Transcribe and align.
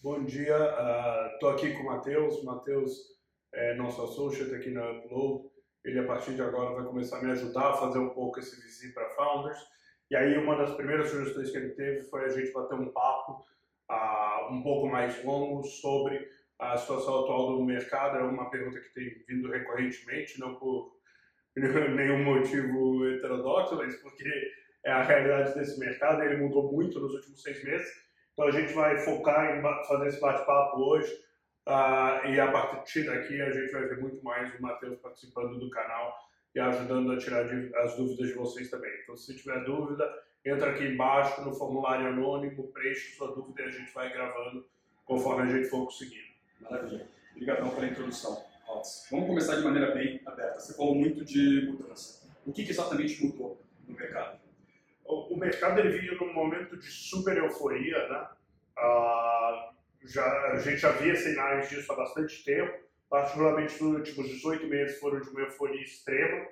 Bom 0.00 0.24
dia, 0.24 0.56
estou 1.32 1.50
uh, 1.50 1.54
aqui 1.54 1.72
com 1.72 1.82
o 1.82 1.86
Matheus. 1.86 2.44
Matheus 2.44 2.92
é 3.52 3.74
nosso 3.74 4.00
associate 4.00 4.54
aqui 4.54 4.70
na 4.70 4.92
Upload. 4.92 5.50
Ele, 5.84 5.98
a 5.98 6.06
partir 6.06 6.36
de 6.36 6.42
agora, 6.42 6.76
vai 6.76 6.84
começar 6.84 7.18
a 7.18 7.22
me 7.24 7.32
ajudar 7.32 7.70
a 7.70 7.76
fazer 7.76 7.98
um 7.98 8.10
pouco 8.10 8.38
esse 8.38 8.54
VC 8.60 8.92
para 8.94 9.10
Founders. 9.16 9.58
E 10.08 10.14
aí, 10.14 10.38
uma 10.38 10.56
das 10.56 10.72
primeiras 10.76 11.10
sugestões 11.10 11.50
que 11.50 11.56
ele 11.56 11.70
teve 11.70 12.04
foi 12.04 12.26
a 12.26 12.28
gente 12.28 12.52
bater 12.52 12.76
um 12.76 12.92
papo 12.92 13.44
uh, 13.90 14.52
um 14.52 14.62
pouco 14.62 14.86
mais 14.86 15.24
longo 15.24 15.64
sobre 15.64 16.28
a 16.60 16.76
situação 16.76 17.24
atual 17.24 17.56
do 17.56 17.64
mercado. 17.64 18.18
É 18.18 18.22
uma 18.22 18.50
pergunta 18.50 18.78
que 18.78 18.94
tem 18.94 19.24
vindo 19.26 19.50
recorrentemente, 19.50 20.38
não 20.38 20.54
por 20.60 20.92
nenhum 21.56 22.22
motivo 22.22 23.04
heterodoxo, 23.04 23.74
mas 23.74 23.96
porque 23.96 24.30
é 24.84 24.92
a 24.92 25.02
realidade 25.02 25.58
desse 25.58 25.76
mercado. 25.80 26.22
Ele 26.22 26.36
mudou 26.36 26.72
muito 26.72 27.00
nos 27.00 27.14
últimos 27.14 27.42
seis 27.42 27.64
meses. 27.64 28.07
Então, 28.38 28.46
a 28.46 28.52
gente 28.52 28.72
vai 28.72 28.96
focar 28.98 29.58
em 29.58 29.62
fazer 29.88 30.06
esse 30.06 30.20
bate-papo 30.20 30.78
hoje 30.78 31.12
Uh, 31.68 32.24
e 32.26 32.40
a 32.40 32.50
partir 32.50 33.04
daqui 33.04 33.42
a 33.42 33.50
gente 33.50 33.70
vai 33.70 33.86
ver 33.86 34.00
muito 34.00 34.24
mais 34.24 34.58
o 34.58 34.62
Matheus 34.62 34.98
participando 35.00 35.58
do 35.58 35.68
canal 35.68 36.16
e 36.54 36.58
ajudando 36.58 37.12
a 37.12 37.18
tirar 37.18 37.44
as 37.44 37.94
dúvidas 37.94 38.28
de 38.28 38.32
vocês 38.32 38.70
também. 38.70 38.90
Então, 39.02 39.14
se 39.14 39.36
tiver 39.36 39.62
dúvida, 39.64 40.10
entra 40.42 40.70
aqui 40.70 40.84
embaixo 40.84 41.42
no 41.42 41.52
formulário 41.52 42.06
anônimo, 42.06 42.68
preenche 42.68 43.14
sua 43.14 43.34
dúvida 43.34 43.60
e 43.60 43.64
a 43.66 43.70
gente 43.70 43.92
vai 43.92 44.10
gravando 44.10 44.64
conforme 45.04 45.42
a 45.42 45.56
gente 45.58 45.68
for 45.68 45.84
conseguindo. 45.84 46.24
Maravilha. 46.58 47.06
Obrigadão 47.32 47.68
pela 47.68 47.86
introdução. 47.86 48.42
Vamos 49.10 49.26
começar 49.26 49.56
de 49.56 49.62
maneira 49.62 49.94
bem 49.94 50.22
aberta. 50.24 50.60
Você 50.60 50.74
falou 50.74 50.94
muito 50.94 51.22
de 51.22 51.66
mudança. 51.66 52.26
O 52.46 52.52
que, 52.52 52.64
que 52.64 52.70
exatamente 52.70 53.22
mudou 53.22 53.60
no 53.86 53.94
mercado? 53.94 54.40
O, 55.08 55.34
o 55.34 55.38
mercado 55.38 55.80
ele 55.80 55.98
vinha 55.98 56.14
num 56.14 56.32
momento 56.32 56.76
de 56.76 56.86
super 56.86 57.36
euforia, 57.36 58.08
né? 58.08 58.28
Uh, 58.78 59.74
já, 60.04 60.24
a 60.52 60.58
gente 60.58 60.76
já 60.76 60.92
via 60.92 61.16
sinais 61.16 61.68
disso 61.68 61.90
há 61.92 61.96
bastante 61.96 62.44
tempo, 62.44 62.78
particularmente 63.08 63.82
nos 63.82 63.96
últimos 63.96 64.28
18 64.28 64.66
meses 64.66 65.00
foram 65.00 65.20
de 65.20 65.30
uma 65.30 65.40
euforia 65.40 65.82
extrema, 65.82 66.46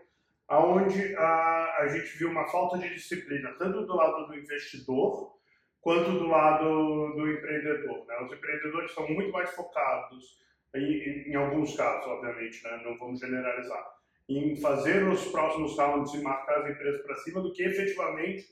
aonde 0.48 1.14
a, 1.16 1.76
a 1.80 1.88
gente 1.88 2.16
viu 2.16 2.30
uma 2.30 2.48
falta 2.48 2.78
de 2.78 2.92
disciplina, 2.94 3.54
tanto 3.58 3.86
do 3.86 3.94
lado 3.94 4.26
do 4.26 4.34
investidor, 4.34 5.36
quanto 5.80 6.10
do 6.12 6.26
lado 6.26 7.12
do 7.14 7.30
empreendedor. 7.30 8.06
Né? 8.06 8.18
Os 8.24 8.32
empreendedores 8.32 8.92
são 8.92 9.08
muito 9.08 9.30
mais 9.30 9.50
focados, 9.54 10.40
em, 10.74 11.30
em 11.30 11.34
alguns 11.34 11.76
casos, 11.76 12.06
obviamente, 12.08 12.62
né? 12.64 12.82
não 12.84 12.96
vamos 12.98 13.20
generalizar, 13.20 13.95
em 14.28 14.56
fazer 14.56 15.06
os 15.06 15.24
próximos 15.28 15.76
rounds 15.78 16.12
e 16.14 16.22
marcar 16.22 16.62
as 16.62 16.70
empresas 16.70 17.02
para 17.02 17.14
cima 17.16 17.40
do 17.40 17.52
que 17.52 17.62
efetivamente 17.62 18.46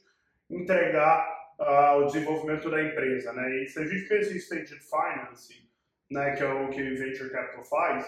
entregar 0.49 1.27
uh, 1.59 1.99
o 1.99 2.07
desenvolvimento 2.07 2.71
da 2.71 2.83
empresa, 2.83 3.33
né? 3.33 3.63
E 3.63 3.69
se 3.69 3.79
a 3.81 3.87
gente 3.87 4.09
pensa 4.09 4.33
em 4.33 4.37
staged 4.37 4.81
financing, 4.81 5.69
né, 6.11 6.37
que 6.37 6.43
é 6.43 6.47
o 6.47 6.69
que 6.69 6.83
venture 6.83 7.31
capital 7.31 7.65
faz, 7.65 8.07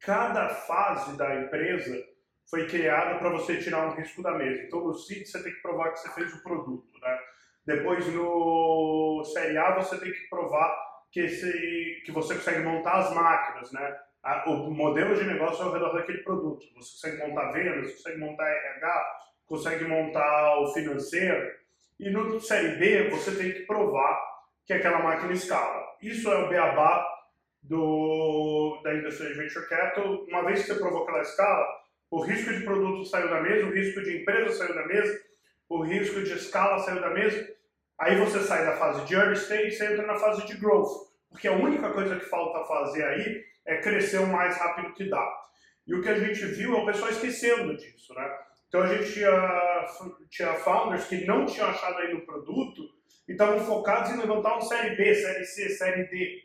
cada 0.00 0.48
fase 0.48 1.16
da 1.16 1.42
empresa 1.42 2.04
foi 2.50 2.66
criada 2.66 3.18
para 3.18 3.30
você 3.30 3.58
tirar 3.58 3.86
um 3.86 3.94
risco 3.94 4.22
da 4.22 4.32
mesa. 4.32 4.62
Então, 4.62 4.84
no 4.84 4.94
seed 4.94 5.26
você 5.26 5.42
tem 5.42 5.52
que 5.52 5.62
provar 5.62 5.92
que 5.92 6.00
você 6.00 6.10
fez 6.10 6.34
o 6.34 6.42
produto, 6.42 6.98
né? 7.00 7.18
Depois, 7.66 8.06
no 8.08 9.24
série 9.24 9.56
A, 9.56 9.74
você 9.74 9.98
tem 9.98 10.12
que 10.12 10.28
provar 10.28 10.70
que, 11.10 11.20
esse, 11.20 12.02
que 12.04 12.12
você 12.12 12.34
consegue 12.34 12.60
montar 12.60 12.98
as 12.98 13.14
máquinas, 13.14 13.72
né? 13.72 13.96
O 14.46 14.70
modelo 14.70 15.14
de 15.14 15.24
negócio 15.24 15.62
é 15.62 15.66
ao 15.66 15.72
redor 15.72 15.92
daquele 15.92 16.18
produto. 16.18 16.66
Você 16.76 16.92
consegue 16.92 17.28
montar 17.28 17.52
vendas, 17.52 17.92
consegue 17.92 18.18
montar 18.18 18.48
RH, 18.48 19.18
consegue 19.46 19.84
montar 19.84 20.60
o 20.60 20.72
financeiro. 20.72 21.52
E 21.98 22.10
no 22.10 22.40
Série 22.40 22.76
B, 22.76 23.10
você 23.10 23.34
tem 23.36 23.52
que 23.52 23.60
provar 23.60 24.18
que 24.64 24.72
aquela 24.72 25.00
máquina 25.00 25.32
escala. 25.32 25.84
Isso 26.02 26.30
é 26.30 26.36
o 26.36 26.48
beabá 26.48 27.06
do, 27.62 28.80
da 28.82 28.94
indústria 28.94 29.30
de 29.30 29.38
venture 29.38 29.68
capital. 29.68 30.24
Uma 30.28 30.44
vez 30.44 30.62
que 30.62 30.68
você 30.68 30.78
provou 30.78 31.04
que 31.04 31.12
ela 31.12 31.22
escala, 31.22 31.66
o 32.10 32.20
risco 32.20 32.52
de 32.52 32.64
produto 32.64 33.04
saiu 33.04 33.28
da 33.28 33.40
mesa, 33.40 33.66
o 33.66 33.72
risco 33.72 34.02
de 34.02 34.18
empresa 34.18 34.56
saiu 34.56 34.74
da 34.74 34.86
mesa, 34.86 35.20
o 35.68 35.82
risco 35.82 36.22
de 36.22 36.32
escala 36.32 36.78
saiu 36.78 37.00
da 37.00 37.10
mesa. 37.10 37.54
Aí 37.98 38.18
você 38.18 38.40
sai 38.40 38.64
da 38.64 38.76
fase 38.76 39.04
de 39.06 39.14
early 39.14 39.34
stage 39.34 39.82
e 39.82 39.86
entra 39.86 40.06
na 40.06 40.16
fase 40.16 40.46
de 40.46 40.56
growth. 40.56 41.13
Porque 41.34 41.48
a 41.48 41.52
única 41.52 41.90
coisa 41.90 42.14
que 42.14 42.26
falta 42.26 42.64
fazer 42.64 43.04
aí 43.04 43.44
é 43.66 43.78
crescer 43.78 44.18
o 44.18 44.26
mais 44.28 44.56
rápido 44.56 44.94
que 44.94 45.10
dá. 45.10 45.42
E 45.84 45.92
o 45.92 46.00
que 46.00 46.08
a 46.08 46.16
gente 46.16 46.46
viu 46.46 46.76
é 46.76 46.80
o 46.80 46.86
pessoal 46.86 47.10
esquecendo 47.10 47.76
disso, 47.76 48.14
né? 48.14 48.38
Então 48.68 48.82
a 48.82 48.86
gente 48.86 49.12
tinha, 49.12 49.84
tinha 50.30 50.54
founders 50.54 51.06
que 51.06 51.26
não 51.26 51.44
tinham 51.44 51.68
achado 51.68 51.98
aí 51.98 52.14
no 52.14 52.20
produto 52.20 52.82
e 53.26 53.32
estavam 53.32 53.58
focados 53.58 54.12
em 54.12 54.16
levantar 54.16 54.52
uma 54.52 54.62
série 54.62 54.94
B, 54.94 55.12
série 55.12 55.44
C, 55.44 55.70
série 55.70 56.04
D. 56.04 56.44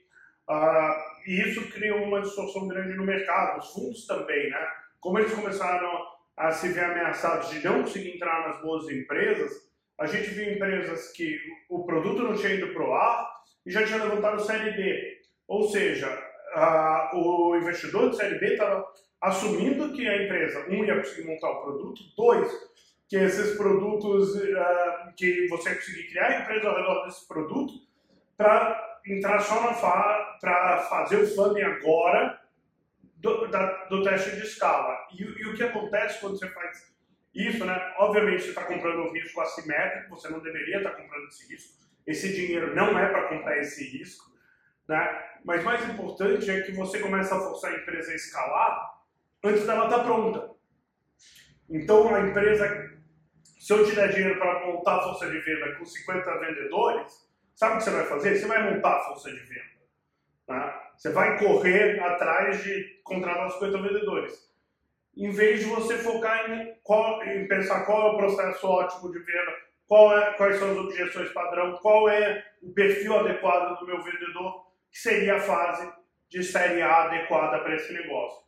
Uh, 0.49 1.27
e 1.27 1.39
isso 1.39 1.69
criou 1.69 2.01
uma 2.01 2.21
distorção 2.21 2.67
grande 2.67 2.95
no 2.95 3.05
mercado. 3.05 3.59
Os 3.59 3.71
fundos 3.71 4.07
também, 4.07 4.49
né? 4.49 4.67
Como 4.99 5.19
eles 5.19 5.31
começaram 5.31 6.03
a 6.35 6.51
se 6.51 6.67
ver 6.69 6.85
ameaçados 6.85 7.51
de 7.51 7.63
não 7.63 7.83
conseguir 7.83 8.15
entrar 8.15 8.47
nas 8.47 8.59
boas 8.59 8.89
empresas, 8.89 9.51
a 9.99 10.07
gente 10.07 10.31
viu 10.31 10.51
empresas 10.51 11.11
que 11.11 11.39
o 11.69 11.85
produto 11.85 12.23
não 12.23 12.33
tinha 12.33 12.55
ido 12.55 12.73
para 12.73 12.83
o 12.83 12.93
ar 12.95 13.38
e 13.65 13.71
já 13.71 13.85
tinha 13.85 14.03
levantado 14.03 14.41
série 14.41 14.71
B. 14.71 15.19
Ou 15.47 15.67
seja, 15.69 16.07
uh, 16.55 17.17
o 17.17 17.55
investidor 17.57 18.09
de 18.09 18.17
série 18.17 18.39
B 18.39 18.53
estava 18.53 18.85
assumindo 19.21 19.93
que 19.93 20.07
a 20.07 20.23
empresa, 20.23 20.65
um, 20.69 20.85
ia 20.85 20.97
conseguir 20.97 21.27
montar 21.27 21.49
o 21.49 21.63
produto, 21.63 22.01
dois, 22.15 22.51
que 23.07 23.17
esses 23.17 23.57
produtos, 23.57 24.35
uh, 24.35 25.13
que 25.15 25.47
você 25.47 25.75
conseguir 25.75 26.09
criar 26.09 26.27
a 26.27 26.41
empresa 26.41 26.69
ao 26.69 26.75
redor 26.75 27.05
desse 27.05 27.27
produto, 27.27 27.73
para 28.37 28.99
entrar 29.05 29.39
só 29.39 29.61
na 29.61 29.73
fa 29.73 30.37
para 30.39 30.77
fazer 30.83 31.17
o 31.17 31.27
funding 31.27 31.61
agora 31.61 32.39
do, 33.17 33.47
da, 33.47 33.85
do 33.85 34.03
teste 34.03 34.35
de 34.35 34.43
escala. 34.43 34.97
E, 35.13 35.23
e, 35.23 35.47
o 35.47 35.55
que 35.55 35.63
acontece 35.63 36.21
quando 36.21 36.37
você 36.37 36.47
faz 36.49 36.89
isso, 37.33 37.65
né? 37.65 37.93
Obviamente 37.97 38.43
você 38.43 38.49
está 38.49 38.63
comprando 38.63 39.01
um 39.01 39.11
risco 39.11 39.41
assimétrico, 39.41 40.09
você 40.09 40.29
não 40.29 40.39
deveria 40.39 40.77
estar 40.77 40.91
tá 40.91 41.01
comprando 41.01 41.27
esse 41.27 41.51
risco. 41.51 41.77
Esse 42.09 42.33
dinheiro 42.33 42.73
não 42.73 42.97
é 42.97 43.07
para 43.07 43.27
comprar 43.27 43.59
esse 43.59 43.83
risco, 43.95 44.31
né? 44.87 45.25
Mas 45.45 45.63
mais 45.63 45.87
importante 45.87 46.49
é 46.49 46.61
que 46.61 46.71
você 46.71 46.97
começa 46.97 47.35
a 47.35 47.39
forçar 47.39 47.71
a 47.71 47.75
empresa 47.75 48.11
a 48.11 48.15
escalar 48.15 49.03
antes 49.43 49.63
dela 49.67 49.85
estar 49.85 49.99
tá 49.99 50.03
pronta. 50.03 50.49
Então, 51.69 52.15
a 52.15 52.21
empresa, 52.21 52.97
se 53.43 53.71
eu 53.71 53.85
te 53.85 53.95
der 53.95 54.11
dinheiro 54.11 54.39
para 54.39 54.65
montar 54.65 54.95
a 54.97 55.03
força 55.03 55.29
de 55.29 55.37
venda 55.37 55.75
com 55.75 55.85
50 55.85 56.39
vendedores, 56.39 57.29
sabe 57.53 57.75
o 57.75 57.77
que 57.77 57.83
você 57.83 57.91
vai 57.91 58.05
fazer? 58.05 58.35
Você 58.35 58.47
vai 58.47 58.73
montar 58.73 58.97
a 58.97 59.03
força 59.03 59.31
de 59.31 59.41
venda. 59.41 59.79
Tá? 60.47 60.91
Você 60.97 61.11
vai 61.11 61.37
correr 61.37 61.99
atrás 61.99 62.63
de 62.63 63.01
contratar 63.03 63.51
50 63.51 63.83
vendedores. 63.83 64.49
Em 65.15 65.29
vez 65.29 65.59
de 65.59 65.65
você 65.67 65.99
focar 65.99 66.49
em, 66.49 66.73
qual, 66.81 67.23
em 67.23 67.47
pensar 67.47 67.85
qual 67.85 68.07
é 68.07 68.11
o 68.13 68.17
processo 68.17 68.67
ótimo 68.67 69.11
de 69.11 69.19
venda, 69.19 69.68
é, 69.91 70.33
quais 70.33 70.59
são 70.59 70.71
as 70.71 70.77
objeções 70.77 71.31
padrão, 71.33 71.77
qual 71.77 72.07
é 72.07 72.45
o 72.61 72.71
perfil 72.71 73.17
adequado 73.17 73.79
do 73.79 73.85
meu 73.87 74.01
vendedor, 74.03 74.65
que 74.91 74.99
seria 74.99 75.37
a 75.37 75.39
fase 75.39 75.91
de 76.29 76.43
série 76.43 76.81
A 76.81 77.05
adequada 77.05 77.59
para 77.59 77.75
esse 77.75 77.91
negócio. 77.91 78.43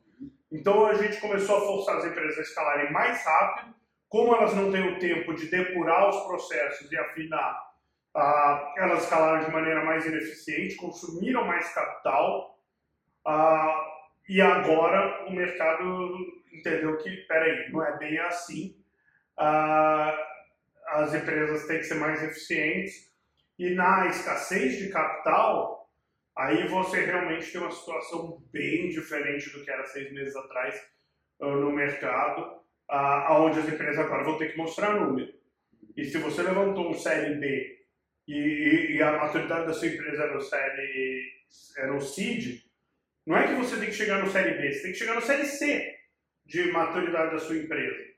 Então 0.51 0.85
a 0.85 0.93
gente 0.93 1.19
começou 1.19 1.57
a 1.57 1.61
forçar 1.61 1.97
as 1.97 2.05
empresas 2.05 2.37
a 2.37 2.41
escalarem 2.41 2.91
mais 2.91 3.25
rápido, 3.25 3.73
como 4.07 4.35
elas 4.35 4.53
não 4.53 4.71
têm 4.71 4.87
o 4.87 4.99
tempo 4.99 5.33
de 5.33 5.47
depurar 5.47 6.09
os 6.09 6.19
processos 6.27 6.91
e 6.91 6.97
afinar, 6.97 7.71
ah, 8.13 8.73
elas 8.77 9.03
escalaram 9.03 9.45
de 9.45 9.51
maneira 9.51 9.83
mais 9.85 10.05
ineficiente, 10.05 10.75
consumiram 10.75 11.45
mais 11.45 11.73
capital, 11.73 12.59
ah, 13.25 13.87
e 14.27 14.41
agora 14.41 15.25
o 15.27 15.31
mercado 15.31 16.17
entendeu 16.51 16.97
que, 16.97 17.09
peraí, 17.27 17.71
não 17.71 17.83
é 17.83 17.97
bem 17.97 18.19
assim, 18.19 18.75
ah, 19.37 20.30
as 20.91 21.13
empresas 21.13 21.65
têm 21.67 21.79
que 21.79 21.85
ser 21.85 21.95
mais 21.95 22.21
eficientes, 22.23 23.11
e 23.57 23.71
na 23.71 24.07
escassez 24.07 24.77
de 24.77 24.89
capital, 24.89 25.81
Aí 26.37 26.65
você 26.67 27.01
realmente 27.01 27.51
tem 27.51 27.61
uma 27.61 27.71
situação 27.71 28.41
bem 28.51 28.89
diferente 28.89 29.49
do 29.51 29.63
que 29.63 29.69
era 29.69 29.85
seis 29.85 30.11
meses 30.13 30.35
atrás 30.35 30.75
uh, 31.39 31.45
no 31.45 31.71
mercado, 31.71 32.41
uh, 32.89 33.33
onde 33.33 33.59
as 33.59 33.67
empresas 33.67 33.99
agora 33.99 34.23
vão 34.23 34.37
ter 34.37 34.51
que 34.51 34.57
mostrar 34.57 34.99
número. 34.99 35.31
E 35.95 36.05
se 36.05 36.17
você 36.17 36.41
levantou 36.41 36.89
um 36.89 36.93
série 36.93 37.33
e, 38.27 38.33
e, 38.33 38.95
e 38.95 39.03
a 39.03 39.17
maturidade 39.17 39.67
da 39.67 39.73
sua 39.73 39.89
empresa 39.89 40.23
era 40.23 40.37
o 40.37 40.41
série 40.41 41.41
era 41.77 41.93
o 41.93 41.99
seed, 41.99 42.63
não 43.25 43.35
é 43.37 43.47
que 43.47 43.55
você 43.55 43.77
tem 43.77 43.87
que 43.87 43.95
chegar 43.95 44.23
no 44.23 44.31
série 44.31 44.57
B, 44.57 44.71
você 44.71 44.83
tem 44.83 44.91
que 44.93 44.97
chegar 44.97 45.15
no 45.15 45.21
série 45.21 45.45
C 45.45 45.95
de 46.45 46.71
maturidade 46.71 47.31
da 47.31 47.39
sua 47.39 47.57
empresa. 47.57 48.10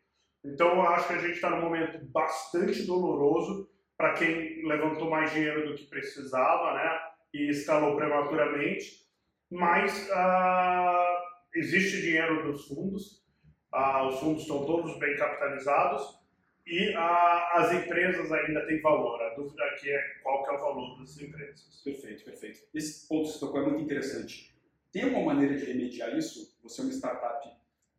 Então 0.44 0.74
eu 0.74 0.81
acho 0.81 1.07
que 1.07 1.13
a 1.13 1.19
gente 1.19 1.34
está 1.34 1.50
num 1.50 1.62
momento 1.62 2.04
bastante 2.06 2.84
doloroso 2.84 3.69
para 3.98 4.13
quem 4.13 4.66
levantou 4.68 5.10
mais 5.10 5.31
dinheiro 5.31 5.68
do 5.68 5.75
que 5.75 5.86
precisava, 5.86 6.74
né? 6.74 7.13
e 7.34 7.50
escalou 7.50 7.95
prematuramente, 7.95 9.07
mas 9.50 10.10
ah, 10.12 11.22
existe 11.56 12.01
dinheiro 12.01 12.51
dos 12.51 12.68
fundos, 12.68 13.24
ah, 13.72 14.07
os 14.07 14.19
fundos 14.19 14.44
estão 14.44 14.66
todos 14.66 14.98
bem 15.00 15.18
capitalizados 15.18 16.22
e 16.66 16.94
a, 16.94 17.54
as 17.56 17.74
empresas 17.74 18.31
ainda 18.31 18.66
têm 18.68 18.80
valor. 18.81 19.22
A 19.22 19.34
dúvida 19.34 19.63
aqui 19.66 19.90
é 19.90 20.01
qual 20.22 20.44
que 20.44 20.51
é 20.51 20.54
o 20.54 20.62
valor 20.62 21.00
das 21.00 21.19
empresas. 21.19 21.81
Perfeito, 21.84 22.24
perfeito. 22.24 22.60
Esse 22.74 23.07
ponto 23.07 23.24
que 23.24 23.34
você 23.34 23.40
tocou 23.40 23.62
é 23.62 23.66
muito 23.66 23.84
interessante. 23.84 24.54
Tem 24.92 25.04
alguma 25.04 25.34
maneira 25.34 25.57
de 25.57 25.66
remediar 25.66 26.16
isso? 26.16 26.56
Você 26.62 26.81
é 26.81 26.84
uma 26.84 26.94
startup 26.94 27.50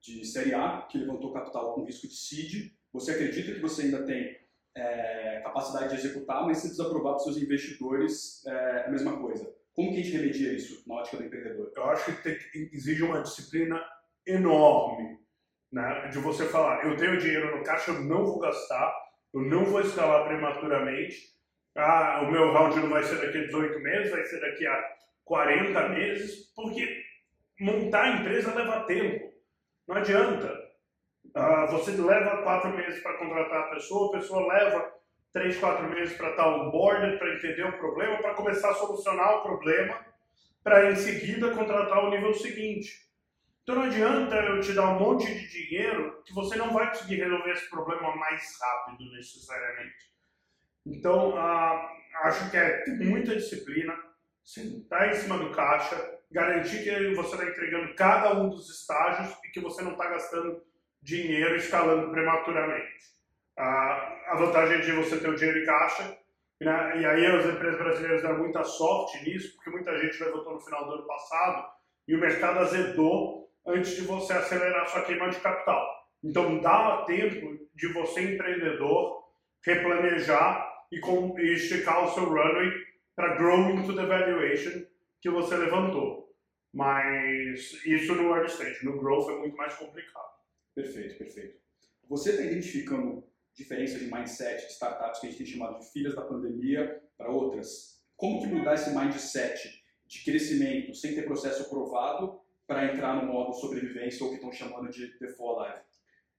de 0.04 0.24
série 0.24 0.54
A 0.54 0.82
que 0.82 0.98
levantou 0.98 1.32
capital 1.32 1.74
com 1.74 1.84
risco 1.84 2.06
de 2.06 2.14
seed. 2.14 2.72
Você 2.92 3.12
acredita 3.12 3.52
que 3.52 3.60
você 3.60 3.82
ainda 3.82 4.04
tem 4.04 4.36
é, 4.76 5.40
capacidade 5.42 5.88
de 5.88 6.00
executar, 6.00 6.44
mas 6.46 6.58
você 6.58 6.68
precisa 6.68 6.90
provar 6.90 7.10
para 7.10 7.16
os 7.16 7.24
seus 7.24 7.36
investidores 7.38 8.44
é, 8.46 8.84
a 8.86 8.90
mesma 8.90 9.18
coisa. 9.18 9.50
Como 9.72 9.90
que 9.90 10.00
a 10.00 10.02
gente 10.02 10.16
remedia 10.16 10.52
isso 10.52 10.82
na 10.86 10.96
ótica 10.96 11.16
do 11.16 11.24
empreendedor? 11.24 11.72
Eu 11.74 11.84
acho 11.84 12.04
que, 12.04 12.22
tem, 12.22 12.36
exige 12.72 13.02
uma 13.02 13.22
disciplina 13.22 13.82
enorme 14.26 15.18
né, 15.72 16.08
de 16.12 16.18
você 16.18 16.46
falar, 16.46 16.84
eu 16.84 16.96
tenho 16.96 17.18
dinheiro 17.18 17.56
no 17.56 17.64
caixa, 17.64 17.90
eu 17.90 18.04
não 18.04 18.24
vou 18.24 18.38
gastar, 18.38 18.94
eu 19.32 19.40
não 19.40 19.64
vou 19.64 19.80
escalar 19.80 20.26
prematuramente, 20.28 21.34
ah, 21.74 22.22
o 22.22 22.30
meu 22.30 22.52
round 22.52 22.78
não 22.78 22.90
vai 22.90 23.02
ser 23.02 23.16
daqui 23.16 23.38
a 23.38 23.46
18 23.46 23.80
meses, 23.80 24.10
vai 24.12 24.24
ser 24.24 24.40
daqui 24.40 24.64
a 24.64 24.94
40 25.24 25.88
meses, 25.88 26.52
porque 26.54 27.02
montar 27.58 28.02
a 28.02 28.20
empresa 28.20 28.54
leva 28.54 28.84
tempo. 28.84 29.33
Não 29.86 29.96
adianta. 29.96 30.64
Ah, 31.34 31.66
você 31.66 31.90
leva 31.92 32.42
quatro 32.42 32.70
meses 32.70 33.02
para 33.02 33.18
contratar 33.18 33.64
a 33.64 33.74
pessoa, 33.74 34.08
a 34.08 34.20
pessoa 34.20 34.46
leva 34.46 34.92
três, 35.32 35.58
quatro 35.58 35.88
meses 35.88 36.16
para 36.16 36.30
estar 36.30 36.48
on 36.48 36.70
board, 36.70 37.18
para 37.18 37.34
entender 37.34 37.64
o 37.64 37.78
problema, 37.78 38.18
para 38.18 38.34
começar 38.34 38.70
a 38.70 38.74
solucionar 38.74 39.38
o 39.38 39.42
problema, 39.42 39.98
para 40.62 40.90
em 40.90 40.96
seguida 40.96 41.50
contratar 41.50 42.04
o 42.04 42.10
nível 42.10 42.32
seguinte. 42.32 43.04
Então 43.62 43.76
não 43.76 43.84
adianta 43.84 44.36
eu 44.36 44.60
te 44.60 44.72
dar 44.72 44.90
um 44.90 44.98
monte 44.98 45.26
de 45.26 45.48
dinheiro 45.48 46.22
que 46.24 46.34
você 46.34 46.54
não 46.54 46.72
vai 46.72 46.88
conseguir 46.88 47.16
resolver 47.16 47.50
esse 47.50 47.68
problema 47.68 48.14
mais 48.14 48.58
rápido 48.60 49.10
necessariamente. 49.12 50.12
Então, 50.86 51.36
ah, 51.36 51.90
acho 52.24 52.50
que 52.50 52.56
é 52.56 52.84
muita 53.00 53.34
disciplina, 53.34 53.98
sentar 54.44 55.08
em 55.08 55.14
cima 55.14 55.38
do 55.38 55.50
caixa, 55.50 55.96
garantir 56.34 56.82
que 56.82 57.14
você 57.14 57.36
está 57.36 57.48
entregando 57.48 57.94
cada 57.94 58.34
um 58.34 58.48
dos 58.48 58.68
estágios 58.68 59.38
e 59.44 59.52
que 59.52 59.60
você 59.60 59.82
não 59.82 59.92
está 59.92 60.10
gastando 60.10 60.60
dinheiro 61.00 61.54
escalando 61.54 62.10
prematuramente. 62.10 63.04
Ah, 63.56 64.18
a 64.26 64.36
vantagem 64.36 64.80
de 64.80 64.90
você 64.90 65.16
ter 65.20 65.28
o 65.28 65.36
dinheiro 65.36 65.60
em 65.60 65.64
caixa, 65.64 66.18
né? 66.60 67.00
e 67.00 67.06
aí 67.06 67.26
as 67.26 67.46
empresas 67.46 67.78
brasileiras 67.78 68.22
deram 68.22 68.38
muita 68.38 68.64
sorte 68.64 69.22
nisso, 69.22 69.54
porque 69.54 69.70
muita 69.70 69.96
gente 69.96 70.20
levantou 70.24 70.54
no 70.54 70.60
final 70.60 70.84
do 70.86 70.94
ano 70.94 71.06
passado 71.06 71.68
e 72.08 72.16
o 72.16 72.20
mercado 72.20 72.58
azedou 72.58 73.48
antes 73.64 73.94
de 73.94 74.02
você 74.02 74.32
acelerar 74.32 74.88
sua 74.88 75.02
queima 75.02 75.30
de 75.30 75.38
capital. 75.38 75.86
Então 76.24 76.60
dá 76.60 77.04
tempo 77.06 77.60
de 77.72 77.92
você, 77.92 78.34
empreendedor, 78.34 79.22
replanejar 79.64 80.68
e, 80.90 80.98
com, 80.98 81.38
e 81.38 81.54
esticar 81.54 82.04
o 82.04 82.10
seu 82.10 82.24
runway 82.24 82.72
para 83.14 83.36
grow 83.36 83.70
into 83.70 83.94
the 83.94 84.04
valuation 84.04 84.84
que 85.20 85.30
você 85.30 85.56
levantou. 85.56 86.23
Mas 86.74 87.72
isso 87.86 88.16
no 88.16 88.34
early 88.34 88.50
stage, 88.50 88.84
no 88.84 88.98
growth 88.98 89.30
é 89.30 89.38
muito 89.38 89.56
mais 89.56 89.74
complicado. 89.74 90.34
Perfeito, 90.74 91.16
perfeito. 91.16 91.56
Você 92.08 92.30
está 92.30 92.42
identificando 92.42 93.24
diferenças 93.54 94.00
de 94.00 94.12
mindset 94.12 94.66
de 94.66 94.72
startups 94.72 95.20
que 95.20 95.28
a 95.28 95.30
gente 95.30 95.38
tem 95.38 95.46
chamado 95.46 95.78
de 95.78 95.92
filhas 95.92 96.16
da 96.16 96.22
pandemia 96.22 97.00
para 97.16 97.30
outras? 97.30 98.02
Como 98.16 98.40
que 98.40 98.48
mudar 98.48 98.74
esse 98.74 98.90
mindset 98.90 99.84
de 100.04 100.24
crescimento 100.24 100.92
sem 100.96 101.14
ter 101.14 101.22
processo 101.22 101.62
aprovado 101.62 102.40
para 102.66 102.92
entrar 102.92 103.22
no 103.22 103.32
modo 103.32 103.54
sobrevivência 103.54 104.24
ou 104.24 104.30
que 104.30 104.36
estão 104.36 104.52
chamando 104.52 104.90
de 104.90 105.16
default 105.20 105.60
live? 105.60 105.84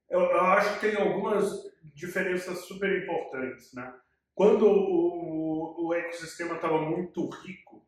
Eu, 0.09 0.19
eu, 0.19 0.41
acho 0.41 0.73
que 0.73 0.87
tem 0.87 0.97
algumas 0.97 1.49
diferenças 1.93 2.65
super 2.65 3.01
importantes, 3.01 3.73
né? 3.73 3.93
Quando 4.33 4.67
o, 4.67 5.87
o 5.87 5.93
ecossistema 5.93 6.55
estava 6.55 6.81
muito 6.81 7.29
rico, 7.29 7.84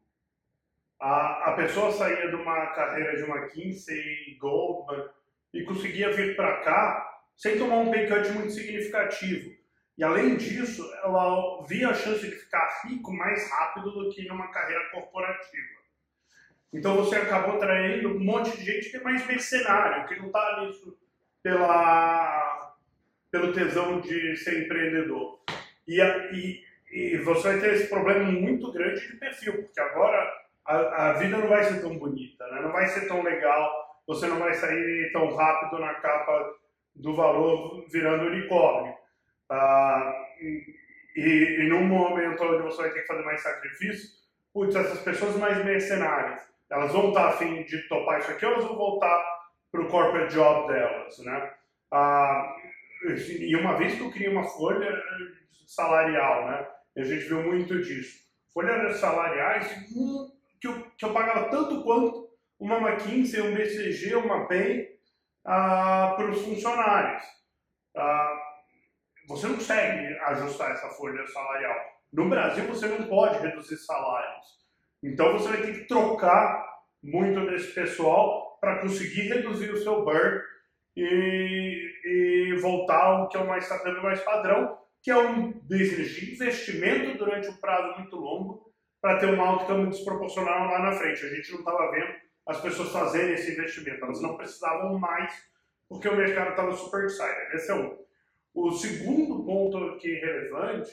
a, 1.00 1.52
a 1.52 1.54
pessoa 1.54 1.92
saía 1.92 2.28
de 2.30 2.36
uma 2.36 2.68
carreira 2.68 3.16
de 3.16 3.24
uma 3.24 3.48
Kinsey, 3.48 4.38
Goldman 4.40 5.08
e 5.54 5.64
conseguia 5.64 6.12
vir 6.12 6.36
para 6.36 6.62
cá 6.62 7.22
sem 7.36 7.58
tomar 7.58 7.78
um 7.78 7.92
pay 7.92 8.08
cut 8.08 8.30
muito 8.32 8.52
significativo. 8.52 9.56
E 9.98 10.04
além 10.04 10.38
disso, 10.38 10.88
ela 11.04 11.64
via 11.68 11.90
a 11.90 11.94
chance 11.94 12.22
de 12.22 12.36
ficar 12.36 12.82
rico 12.84 13.12
mais 13.12 13.50
rápido 13.50 13.92
do 13.92 14.10
que 14.10 14.28
numa 14.28 14.52
carreira 14.52 14.90
corporativa. 14.92 15.78
Então 16.72 16.96
você 16.96 17.16
acabou 17.16 17.56
atraindo 17.56 18.10
um 18.10 18.20
monte 18.20 18.56
de 18.58 18.64
gente 18.64 18.90
que 18.90 18.98
é 18.98 19.02
mais 19.02 19.26
mercenário, 19.26 20.08
que 20.08 20.20
não 20.20 20.28
está 20.28 20.62
nisso 20.62 20.98
pela, 21.42 22.76
pelo 23.32 23.54
tesão 23.54 24.02
de 24.02 24.36
ser 24.38 24.66
empreendedor. 24.66 25.40
E, 25.88 26.02
e, 26.02 26.64
e, 26.92 27.18
você 27.20 27.54
vai 27.54 27.60
ter 27.60 27.74
esse 27.74 27.88
problema 27.88 28.30
muito 28.32 28.72
grande 28.72 29.08
de 29.08 29.16
perfil, 29.16 29.64
porque 29.64 29.80
agora 29.80 30.37
a, 30.68 31.10
a 31.10 31.14
vida 31.14 31.38
não 31.38 31.48
vai 31.48 31.64
ser 31.64 31.81
tão 31.81 31.98
bonita, 31.98 32.46
né? 32.48 32.62
não 32.62 32.72
vai 32.72 32.88
ser 32.88 33.08
tão 33.08 33.24
legal, 33.24 33.69
você 34.06 34.28
não 34.28 34.40
vai 34.40 34.54
sair 34.54 35.12
tão 35.12 35.36
rápido 35.36 35.80
na 35.80 35.94
capa 35.96 36.54
do 36.96 37.16
valor 37.16 37.86
virando 37.90 38.28
unicórnio. 38.28 38.94
Ah, 39.50 40.14
e, 40.40 41.62
e 41.62 41.69
num 41.69 41.86
momento 41.86 42.44
onde 42.44 42.64
você 42.64 42.81
vai 42.81 42.92
ter 42.92 43.02
que 43.02 43.08
fazer 43.08 43.24
mais 43.24 43.42
sacrifício, 43.42 44.10
putz, 44.54 44.75
essas 44.75 45.02
pessoas 45.02 45.36
mais 45.38 45.64
mercenárias 45.64 46.48
elas 46.69 46.92
vão 46.92 47.10
estar 47.10 47.30
afim 47.30 47.64
de 47.64 47.88
topar 47.88 48.19
isso 48.19 48.31
aqui 48.31 48.46
ou 48.46 48.54
elas 48.54 48.66
vão 48.66 48.75
voltar 48.75 49.24
para 49.72 49.81
o 49.81 49.88
corporate 49.88 50.34
job 50.34 50.68
delas, 50.68 51.18
né? 51.19 51.54
Ah, 51.92 52.56
e 53.40 53.56
uma 53.56 53.78
vez 53.78 53.96
que 53.96 54.02
eu 54.02 54.12
criei 54.12 54.30
uma 54.30 54.44
folha 54.44 55.02
salarial, 55.66 56.48
né? 56.48 56.68
A 56.98 57.04
gente 57.04 57.25
viu 57.25 57.42
muito 57.44 57.81
disso. 57.81 58.25
Folhas 58.54 58.98
salariais 58.98 59.72
hum, 59.96 60.30
que, 60.59 60.68
eu, 60.68 60.92
que 60.98 61.06
eu 61.06 61.13
pagava 61.13 61.50
tanto 61.50 61.83
quanto 61.83 62.30
uma 62.59 62.77
McKinsey, 62.77 63.42
um 63.42 63.54
BCG, 63.54 64.15
uma 64.15 64.48
Bain 64.48 64.86
ah, 65.45 66.13
para 66.15 66.30
os 66.30 66.42
funcionários. 66.42 67.24
Ah, 67.95 68.33
você 69.27 69.48
não 69.48 69.56
consegue 69.56 70.18
ajustar 70.19 70.71
essa 70.71 70.89
folha 70.89 71.25
salarial. 71.27 71.75
No 72.12 72.30
Brasil, 72.30 72.65
você 72.65 72.88
não 72.88 73.07
pode 73.07 73.39
reduzir 73.39 73.77
salários. 73.77 74.45
Então 75.04 75.33
você 75.33 75.50
vai 75.50 75.62
ter 75.62 75.74
que 75.74 75.88
trocar 75.88 76.65
muito 77.04 77.45
desse 77.45 77.74
pessoal 77.74 78.57
para 78.59 78.80
conseguir 78.80 79.30
reduzir 79.30 79.69
o 79.71 79.77
seu 79.77 80.04
burn 80.04 80.42
e, 80.95 81.92
e 82.06 82.59
voltar 82.59 83.04
ao 83.04 83.30
que 83.30 83.38
é 83.38 83.39
o 83.39 83.48
mais 83.48 83.68
padrão, 84.24 84.77
que 85.04 85.12
é 85.12 85.18
um 85.18 85.51
business 85.51 86.15
de 86.15 86.33
investimento 86.33 87.18
durante 87.18 87.50
um 87.50 87.57
prazo 87.57 88.00
muito 88.00 88.15
longo 88.15 88.68
para 89.02 89.20
ter 89.20 89.28
um 89.28 89.42
outcome 89.42 89.90
desproporcional 89.90 90.68
lá 90.68 90.80
na 90.80 90.92
frente. 90.94 91.26
A 91.26 91.30
gente 91.30 91.52
não 91.52 91.60
estava 91.60 91.92
vendo 91.92 92.16
as 92.48 92.62
pessoas 92.62 92.92
fazerem 92.92 93.33
esse 93.33 93.52
investimento, 93.52 94.04
elas 94.04 94.21
não 94.21 94.38
precisavam 94.38 94.98
mais 94.98 95.33
porque 95.90 96.07
o 96.07 96.16
mercado 96.16 96.52
estava 96.52 96.74
super 96.74 97.06
excited. 97.06 97.54
Esse 97.54 97.71
é 97.71 97.76
um. 97.76 97.98
O 98.54 98.71
segundo 98.71 99.44
ponto 99.45 99.78
aqui 99.90 100.14
relevante 100.14 100.92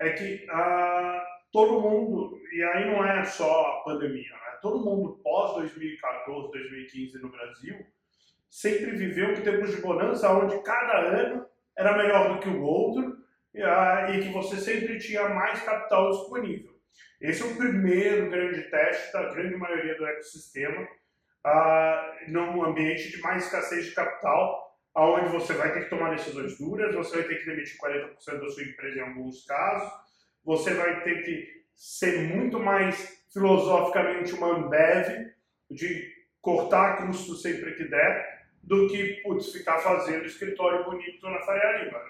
é 0.00 0.10
que 0.10 0.46
ah, 0.50 1.24
todo 1.50 1.80
mundo, 1.80 2.38
e 2.52 2.62
aí 2.62 2.90
não 2.90 3.04
é 3.04 3.24
só 3.24 3.66
a 3.66 3.84
pandemia, 3.84 4.30
né? 4.30 4.58
todo 4.60 4.84
mundo 4.84 5.20
pós 5.22 5.54
2014, 5.54 6.50
2015 6.52 7.18
no 7.20 7.30
Brasil, 7.30 7.86
sempre 8.48 8.92
viveu 8.92 9.30
um 9.30 9.42
tempo 9.42 9.66
de 9.66 9.80
bonança 9.80 10.32
onde 10.32 10.62
cada 10.62 10.98
ano 10.98 11.44
era 11.76 11.96
melhor 11.96 12.34
do 12.34 12.40
que 12.40 12.48
o 12.48 12.62
outro 12.62 13.18
e, 13.52 13.62
ah, 13.62 14.10
e 14.14 14.20
que 14.20 14.28
você 14.32 14.56
sempre 14.56 14.98
tinha 14.98 15.28
mais 15.28 15.60
capital 15.62 16.10
disponível. 16.10 16.71
Esse 17.22 17.42
é 17.42 17.46
o 17.46 17.56
primeiro 17.56 18.28
grande 18.28 18.62
teste 18.62 19.12
da 19.12 19.32
grande 19.32 19.56
maioria 19.56 19.96
do 19.96 20.04
ecossistema, 20.04 20.88
ah, 21.44 22.16
num 22.26 22.64
ambiente 22.64 23.12
de 23.12 23.20
mais 23.20 23.44
escassez 23.44 23.86
de 23.86 23.94
capital, 23.94 24.76
onde 24.92 25.28
você 25.28 25.52
vai 25.54 25.72
ter 25.72 25.84
que 25.84 25.90
tomar 25.90 26.10
decisões 26.10 26.58
duras, 26.58 26.92
você 26.94 27.18
vai 27.18 27.28
ter 27.28 27.36
que 27.36 27.46
demitir 27.46 27.78
40% 27.78 28.40
da 28.40 28.48
sua 28.48 28.64
empresa 28.64 28.98
em 28.98 29.02
alguns 29.02 29.46
casos, 29.46 29.92
você 30.44 30.74
vai 30.74 31.04
ter 31.04 31.22
que 31.22 31.48
ser 31.76 32.34
muito 32.34 32.58
mais 32.58 33.24
filosoficamente 33.32 34.34
uma 34.34 34.56
Ambev, 34.56 35.30
de 35.70 36.12
cortar 36.40 37.06
custo 37.06 37.36
sempre 37.36 37.76
que 37.76 37.84
der, 37.84 38.48
do 38.64 38.88
que 38.88 39.20
putz, 39.22 39.52
ficar 39.52 39.78
fazendo 39.78 40.26
escritório 40.26 40.84
bonito 40.84 41.24
na 41.30 41.40
Faria 41.40 41.84
Lima. 41.84 42.00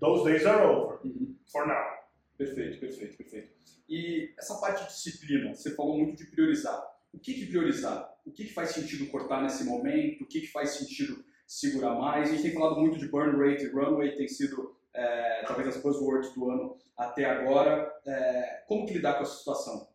Those 0.00 0.30
days 0.30 0.46
are 0.46 0.64
over, 0.64 1.00
uhum. 1.04 1.36
for 1.50 1.66
now. 1.66 1.99
Perfeito, 2.40 2.80
perfeito, 2.80 3.16
perfeito. 3.18 3.50
E 3.86 4.32
essa 4.38 4.54
parte 4.54 4.84
de 4.84 4.88
disciplina, 4.88 5.54
você 5.54 5.74
falou 5.74 5.98
muito 5.98 6.16
de 6.16 6.30
priorizar. 6.30 6.82
O 7.12 7.18
que, 7.18 7.34
que 7.34 7.44
priorizar? 7.44 8.10
O 8.24 8.32
que, 8.32 8.46
que 8.46 8.54
faz 8.54 8.70
sentido 8.70 9.10
cortar 9.10 9.42
nesse 9.42 9.62
momento? 9.62 10.24
O 10.24 10.26
que, 10.26 10.40
que 10.40 10.46
faz 10.46 10.70
sentido 10.70 11.22
segurar 11.46 11.94
mais? 11.96 12.30
A 12.30 12.32
gente 12.32 12.44
tem 12.44 12.54
falado 12.54 12.80
muito 12.80 12.98
de 12.98 13.08
burn 13.08 13.36
rate 13.36 13.64
e 13.64 13.68
runway, 13.68 14.16
tem 14.16 14.26
sido 14.26 14.74
é, 14.94 15.44
talvez 15.46 15.68
as 15.68 15.82
buzzwords 15.82 16.32
do 16.32 16.50
ano 16.50 16.78
até 16.96 17.26
agora. 17.26 17.92
É, 18.06 18.64
como 18.66 18.86
que 18.86 18.94
lidar 18.94 19.18
com 19.18 19.24
essa 19.24 19.36
situação? 19.36 19.90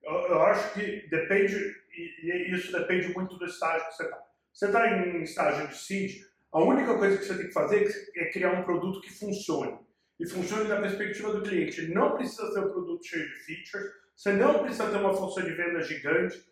Eu, 0.00 0.12
eu 0.12 0.42
acho 0.42 0.74
que 0.74 1.08
depende, 1.08 1.56
e, 1.96 2.30
e, 2.30 2.54
isso 2.54 2.70
depende 2.70 3.12
muito 3.12 3.36
do 3.36 3.44
estágio 3.44 3.88
que 3.88 3.96
você 3.96 4.04
está. 4.04 4.24
Você 4.52 4.66
está 4.66 4.88
em 4.88 5.22
estágio 5.24 5.66
de 5.66 5.76
seed, 5.76 6.22
A 6.52 6.62
única 6.62 6.96
coisa 6.96 7.18
que 7.18 7.24
você 7.24 7.36
tem 7.36 7.48
que 7.48 7.52
fazer 7.52 8.10
é 8.14 8.26
criar 8.26 8.52
um 8.52 8.62
produto 8.62 9.00
que 9.00 9.12
funcione. 9.12 9.87
E 10.18 10.26
funcione 10.26 10.68
da 10.68 10.80
perspectiva 10.80 11.32
do 11.32 11.42
cliente. 11.42 11.92
Não 11.94 12.16
precisa 12.16 12.52
ter 12.52 12.60
um 12.60 12.70
produto 12.70 13.06
cheio 13.06 13.28
de 13.28 13.34
features, 13.44 13.86
você 14.16 14.32
não 14.32 14.58
precisa 14.60 14.90
ter 14.90 14.96
uma 14.96 15.14
força 15.14 15.42
de 15.42 15.52
venda 15.52 15.80
gigante. 15.80 16.44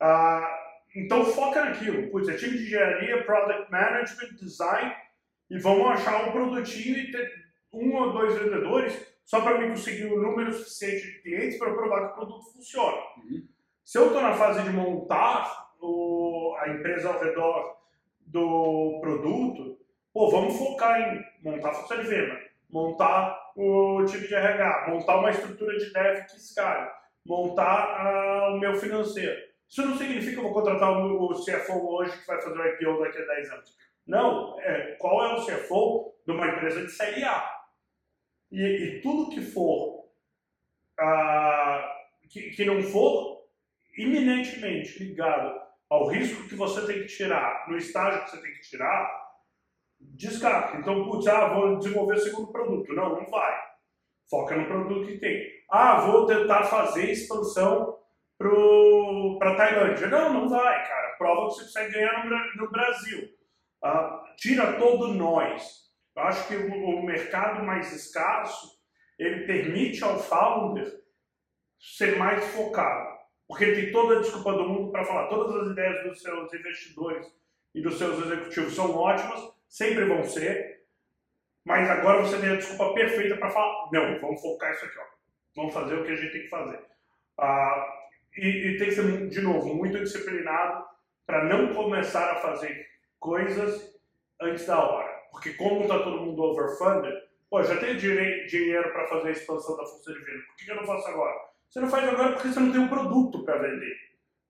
Ah, 0.00 0.58
então 0.96 1.24
foca 1.26 1.64
naquilo. 1.64 2.10
Putz, 2.10 2.28
é 2.28 2.36
time 2.36 2.56
de 2.56 2.64
engenharia, 2.64 3.24
product 3.24 3.70
management, 3.70 4.36
design, 4.36 4.94
e 5.50 5.58
vamos 5.58 5.86
achar 5.86 6.28
um 6.28 6.32
produtinho 6.32 6.96
e 6.96 7.10
ter 7.10 7.30
um 7.72 7.94
ou 7.94 8.12
dois 8.12 8.34
vendedores 8.34 9.10
só 9.24 9.42
para 9.42 9.60
mim 9.60 9.68
conseguir 9.68 10.06
o 10.06 10.18
um 10.18 10.22
número 10.22 10.52
suficiente 10.52 11.06
de 11.06 11.22
clientes 11.22 11.58
para 11.58 11.72
provar 11.72 12.06
que 12.06 12.12
o 12.12 12.14
produto 12.16 12.52
funciona. 12.52 12.96
Uhum. 13.18 13.46
Se 13.84 13.98
eu 13.98 14.06
estou 14.06 14.22
na 14.22 14.34
fase 14.34 14.62
de 14.62 14.70
montar 14.70 15.72
o, 15.80 16.56
a 16.58 16.68
empresa 16.68 17.10
ao 17.10 17.20
redor 17.20 17.76
do 18.20 18.98
produto, 19.00 19.78
pô, 20.12 20.30
vamos 20.30 20.56
focar 20.56 21.00
em 21.00 21.24
montar 21.42 21.70
a 21.70 21.74
força 21.74 22.02
de 22.02 22.08
venda, 22.08 22.40
montar 22.72 23.52
o 23.56 24.04
time 24.04 24.26
de 24.26 24.34
RH, 24.34 24.88
montar 24.88 25.16
uma 25.18 25.30
estrutura 25.30 25.76
de 25.76 25.92
dev 25.92 26.24
que 26.26 26.36
escale, 26.36 26.90
montar 27.26 28.50
uh, 28.50 28.54
o 28.54 28.58
meu 28.58 28.74
financeiro. 28.74 29.38
Isso 29.68 29.86
não 29.86 29.96
significa 29.96 30.32
que 30.32 30.38
eu 30.38 30.42
vou 30.42 30.52
contratar 30.52 30.90
o, 30.90 31.28
CFO 31.44 31.94
hoje 31.94 32.18
que 32.18 32.26
vai 32.26 32.40
fazer 32.40 32.58
o 32.58 32.66
IPO 32.66 33.00
daqui 33.00 33.18
a 33.18 33.26
10 33.26 33.52
anos. 33.52 33.76
Não, 34.06 34.60
é, 34.60 34.96
qual 34.98 35.24
é 35.24 35.34
o 35.34 35.46
CFO 35.46 36.14
de 36.26 36.32
uma 36.32 36.48
empresa 36.48 36.84
de 36.84 36.90
série 36.90 37.22
A? 37.22 37.60
E, 38.50 38.62
e 38.62 39.00
tudo 39.00 39.30
que 39.30 39.40
for, 39.40 40.06
uh, 41.00 42.28
que, 42.28 42.50
que 42.50 42.64
não 42.64 42.82
for 42.82 43.44
iminentemente 43.96 45.04
ligado 45.04 45.60
ao 45.88 46.08
risco 46.08 46.48
que 46.48 46.54
você 46.54 46.86
tem 46.86 47.02
que 47.02 47.08
tirar, 47.08 47.68
no 47.68 47.76
estágio 47.76 48.24
que 48.24 48.30
você 48.30 48.42
tem 48.42 48.52
que 48.52 48.62
tirar, 48.62 49.29
descarta. 50.00 50.78
Então, 50.78 51.04
putz, 51.04 51.26
ah, 51.26 51.48
vou 51.48 51.78
desenvolver 51.78 52.18
segundo 52.18 52.52
produto. 52.52 52.92
Não, 52.94 53.16
não 53.16 53.30
vai. 53.30 53.60
Foca 54.28 54.56
no 54.56 54.66
produto 54.66 55.06
que 55.06 55.18
tem. 55.18 55.46
Ah, 55.70 56.00
vou 56.00 56.26
tentar 56.26 56.64
fazer 56.64 57.10
expansão 57.10 57.98
para 59.38 59.56
Tailândia. 59.56 60.08
Não, 60.08 60.32
não 60.32 60.48
vai, 60.48 60.88
cara. 60.88 61.16
Prova 61.18 61.48
que 61.48 61.54
você 61.54 61.64
consegue 61.64 61.92
ganhar 61.92 62.24
no, 62.24 62.62
no 62.62 62.70
Brasil. 62.70 63.28
Ah, 63.82 64.22
tira 64.36 64.78
todo 64.78 65.14
nós. 65.14 65.90
Eu 66.16 66.22
acho 66.22 66.48
que 66.48 66.56
o, 66.56 66.72
o 66.72 67.02
mercado 67.04 67.64
mais 67.64 67.92
escasso 67.92 68.80
ele 69.18 69.46
permite 69.46 70.02
ao 70.02 70.18
founder 70.18 70.90
ser 71.78 72.16
mais 72.18 72.44
focado. 72.54 73.10
Porque 73.46 73.64
ele 73.64 73.82
tem 73.82 73.92
toda 73.92 74.18
a 74.18 74.20
desculpa 74.20 74.52
do 74.52 74.68
mundo 74.68 74.92
para 74.92 75.04
falar. 75.04 75.28
Todas 75.28 75.62
as 75.62 75.72
ideias 75.72 76.02
dos 76.04 76.22
seus 76.22 76.52
investidores 76.54 77.26
e 77.74 77.82
dos 77.82 77.98
seus 77.98 78.24
executivos 78.24 78.74
são 78.74 78.94
ótimas, 78.94 79.40
sempre 79.70 80.04
vão 80.04 80.24
ser, 80.24 80.82
mas 81.64 81.88
agora 81.88 82.22
você 82.22 82.38
tem 82.38 82.50
a 82.50 82.56
desculpa 82.56 82.92
perfeita 82.92 83.36
para 83.36 83.50
falar: 83.50 83.88
não, 83.92 84.20
vamos 84.20 84.42
focar 84.42 84.72
isso 84.72 84.84
aqui, 84.84 84.98
ó. 84.98 85.04
vamos 85.56 85.72
fazer 85.72 85.94
o 85.94 86.04
que 86.04 86.10
a 86.10 86.16
gente 86.16 86.32
tem 86.32 86.42
que 86.42 86.48
fazer. 86.48 86.80
Ah, 87.38 87.86
e, 88.36 88.46
e 88.46 88.78
tem 88.78 88.88
que 88.88 88.94
ser, 88.94 89.28
de 89.28 89.40
novo, 89.40 89.74
muito 89.74 89.98
disciplinado 89.98 90.84
para 91.24 91.44
não 91.44 91.72
começar 91.72 92.32
a 92.32 92.36
fazer 92.36 92.86
coisas 93.18 93.98
antes 94.40 94.66
da 94.66 94.84
hora. 94.84 95.08
Porque, 95.30 95.54
como 95.54 95.82
está 95.82 95.98
todo 96.00 96.22
mundo 96.22 96.42
overfunded, 96.42 97.16
pô, 97.48 97.62
já 97.62 97.76
tenho 97.78 97.96
dinheiro 97.96 98.92
para 98.92 99.06
fazer 99.06 99.28
a 99.28 99.32
expansão 99.32 99.76
da 99.76 99.84
força 99.84 100.12
de 100.12 100.18
venda, 100.18 100.42
por 100.46 100.56
que 100.56 100.70
eu 100.70 100.76
não 100.76 100.84
faço 100.84 101.08
agora? 101.08 101.36
Você 101.68 101.80
não 101.80 101.88
faz 101.88 102.08
agora 102.08 102.32
porque 102.32 102.48
você 102.48 102.58
não 102.58 102.72
tem 102.72 102.80
um 102.80 102.88
produto 102.88 103.44
para 103.44 103.58
vender. 103.58 103.96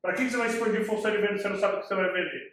Para 0.00 0.14
que 0.14 0.30
você 0.30 0.36
vai 0.38 0.48
expandir 0.48 0.86
função 0.86 1.10
de 1.10 1.18
venda 1.18 1.36
se 1.36 1.42
você 1.42 1.48
não 1.50 1.58
sabe 1.58 1.76
o 1.76 1.80
que 1.80 1.86
você 1.86 1.94
vai 1.94 2.10
vender? 2.10 2.49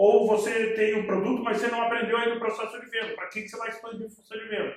Ou 0.00 0.26
você 0.26 0.72
tem 0.72 0.94
um 0.94 1.06
produto, 1.06 1.42
mas 1.42 1.58
você 1.58 1.68
não 1.68 1.82
aprendeu 1.82 2.16
ainda 2.16 2.36
o 2.36 2.38
processo 2.38 2.80
de 2.80 2.86
venda. 2.86 3.14
Para 3.14 3.26
que 3.26 3.46
você 3.46 3.58
vai 3.58 3.68
expandir 3.68 4.08
função 4.08 4.38
de 4.38 4.48
venda? 4.48 4.74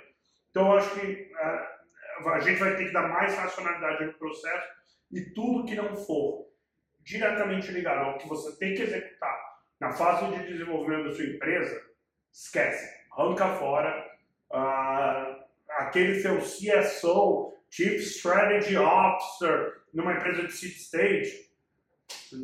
Então, 0.52 0.68
eu 0.68 0.78
acho 0.78 1.00
que 1.00 1.32
uh, 1.32 2.30
a 2.30 2.40
gente 2.42 2.60
vai 2.60 2.76
ter 2.76 2.88
que 2.88 2.92
dar 2.92 3.08
mais 3.08 3.34
racionalidade 3.34 4.04
no 4.04 4.14
processo 4.16 4.68
e 5.14 5.22
tudo 5.34 5.64
que 5.64 5.76
não 5.76 5.96
for 5.96 6.52
diretamente 7.00 7.72
ligado 7.72 8.00
ao 8.00 8.18
que 8.18 8.28
você 8.28 8.54
tem 8.60 8.76
que 8.76 8.82
executar 8.82 9.34
na 9.80 9.94
fase 9.94 10.30
de 10.30 10.46
desenvolvimento 10.46 11.06
da 11.06 11.16
sua 11.16 11.24
empresa, 11.24 11.82
esquece. 12.30 12.94
Arranca 13.14 13.48
fora. 13.56 14.06
Uh, 14.52 15.42
aquele 15.70 16.20
seu 16.20 16.38
CSO 16.40 17.58
Chief 17.70 18.02
Strategy 18.02 18.76
Officer 18.76 19.84
numa 19.94 20.16
empresa 20.16 20.46
de 20.46 20.52
seed 20.52 20.74
stage, 20.74 21.50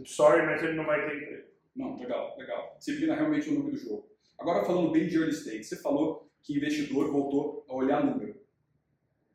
sorry, 0.06 0.46
mas 0.46 0.64
ele 0.64 0.78
não 0.78 0.86
vai 0.86 1.06
ter 1.06 1.18
emprego. 1.18 1.50
Não, 1.80 1.98
legal, 1.98 2.36
legal. 2.38 2.76
Disciplina 2.78 3.16
realmente 3.16 3.50
o 3.50 3.54
nome 3.54 3.72
do 3.72 3.78
jogo. 3.78 4.10
Agora 4.38 4.66
falando 4.66 4.92
bem 4.92 5.08
de 5.08 5.16
early 5.16 5.32
stage, 5.32 5.64
você 5.64 5.78
falou 5.78 6.30
que 6.44 6.58
investidor 6.58 7.10
voltou 7.12 7.66
a 7.70 7.74
olhar 7.74 8.06
número. 8.06 8.40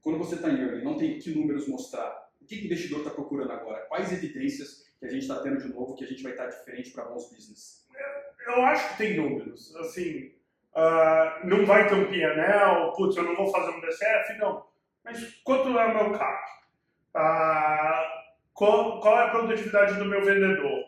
Quando 0.03 0.19
você 0.19 0.35
está 0.35 0.51
em 0.51 0.61
early, 0.61 0.85
não 0.85 0.97
tem 0.97 1.19
que 1.19 1.35
números 1.35 1.67
mostrar. 1.67 2.31
O 2.41 2.45
que 2.45 2.57
o 2.57 2.65
investidor 2.67 2.99
está 2.99 3.11
procurando 3.11 3.51
agora? 3.51 3.87
Quais 3.87 4.13
evidências 4.13 4.85
que 5.01 5.07
a 5.07 5.09
gente 5.09 5.23
está 5.23 5.41
tendo 5.41 5.59
de 5.59 5.73
novo 5.73 5.95
que 5.95 6.05
a 6.05 6.07
gente 6.07 6.23
vai 6.23 6.33
estar 6.33 6.45
tá 6.45 6.51
diferente 6.51 6.91
para 6.91 7.07
bons 7.07 7.31
business? 7.31 7.89
Eu 8.47 8.63
acho 8.63 8.91
que 8.91 8.99
tem 8.99 9.17
números. 9.17 9.75
Assim, 9.77 10.33
uh, 10.77 11.47
não 11.47 11.65
vai 11.65 11.89
ter 11.89 11.95
um 11.95 12.07
PNL, 12.07 12.93
putz, 12.95 13.17
eu 13.17 13.23
não 13.25 13.35
vou 13.35 13.51
fazer 13.51 13.71
um 13.71 13.81
DCF, 13.81 14.39
não 14.39 14.63
mas 15.05 15.35
quanto 15.45 15.79
é 15.79 15.87
o 15.87 15.95
meu 15.95 16.19
CAC? 16.19 16.51
Ah, 17.15 18.25
qual, 18.55 19.01
qual, 19.01 19.19
é 19.19 19.27
a 19.27 19.31
produtividade 19.31 19.99
do 19.99 20.07
meu 20.07 20.25
vendedor? 20.25 20.84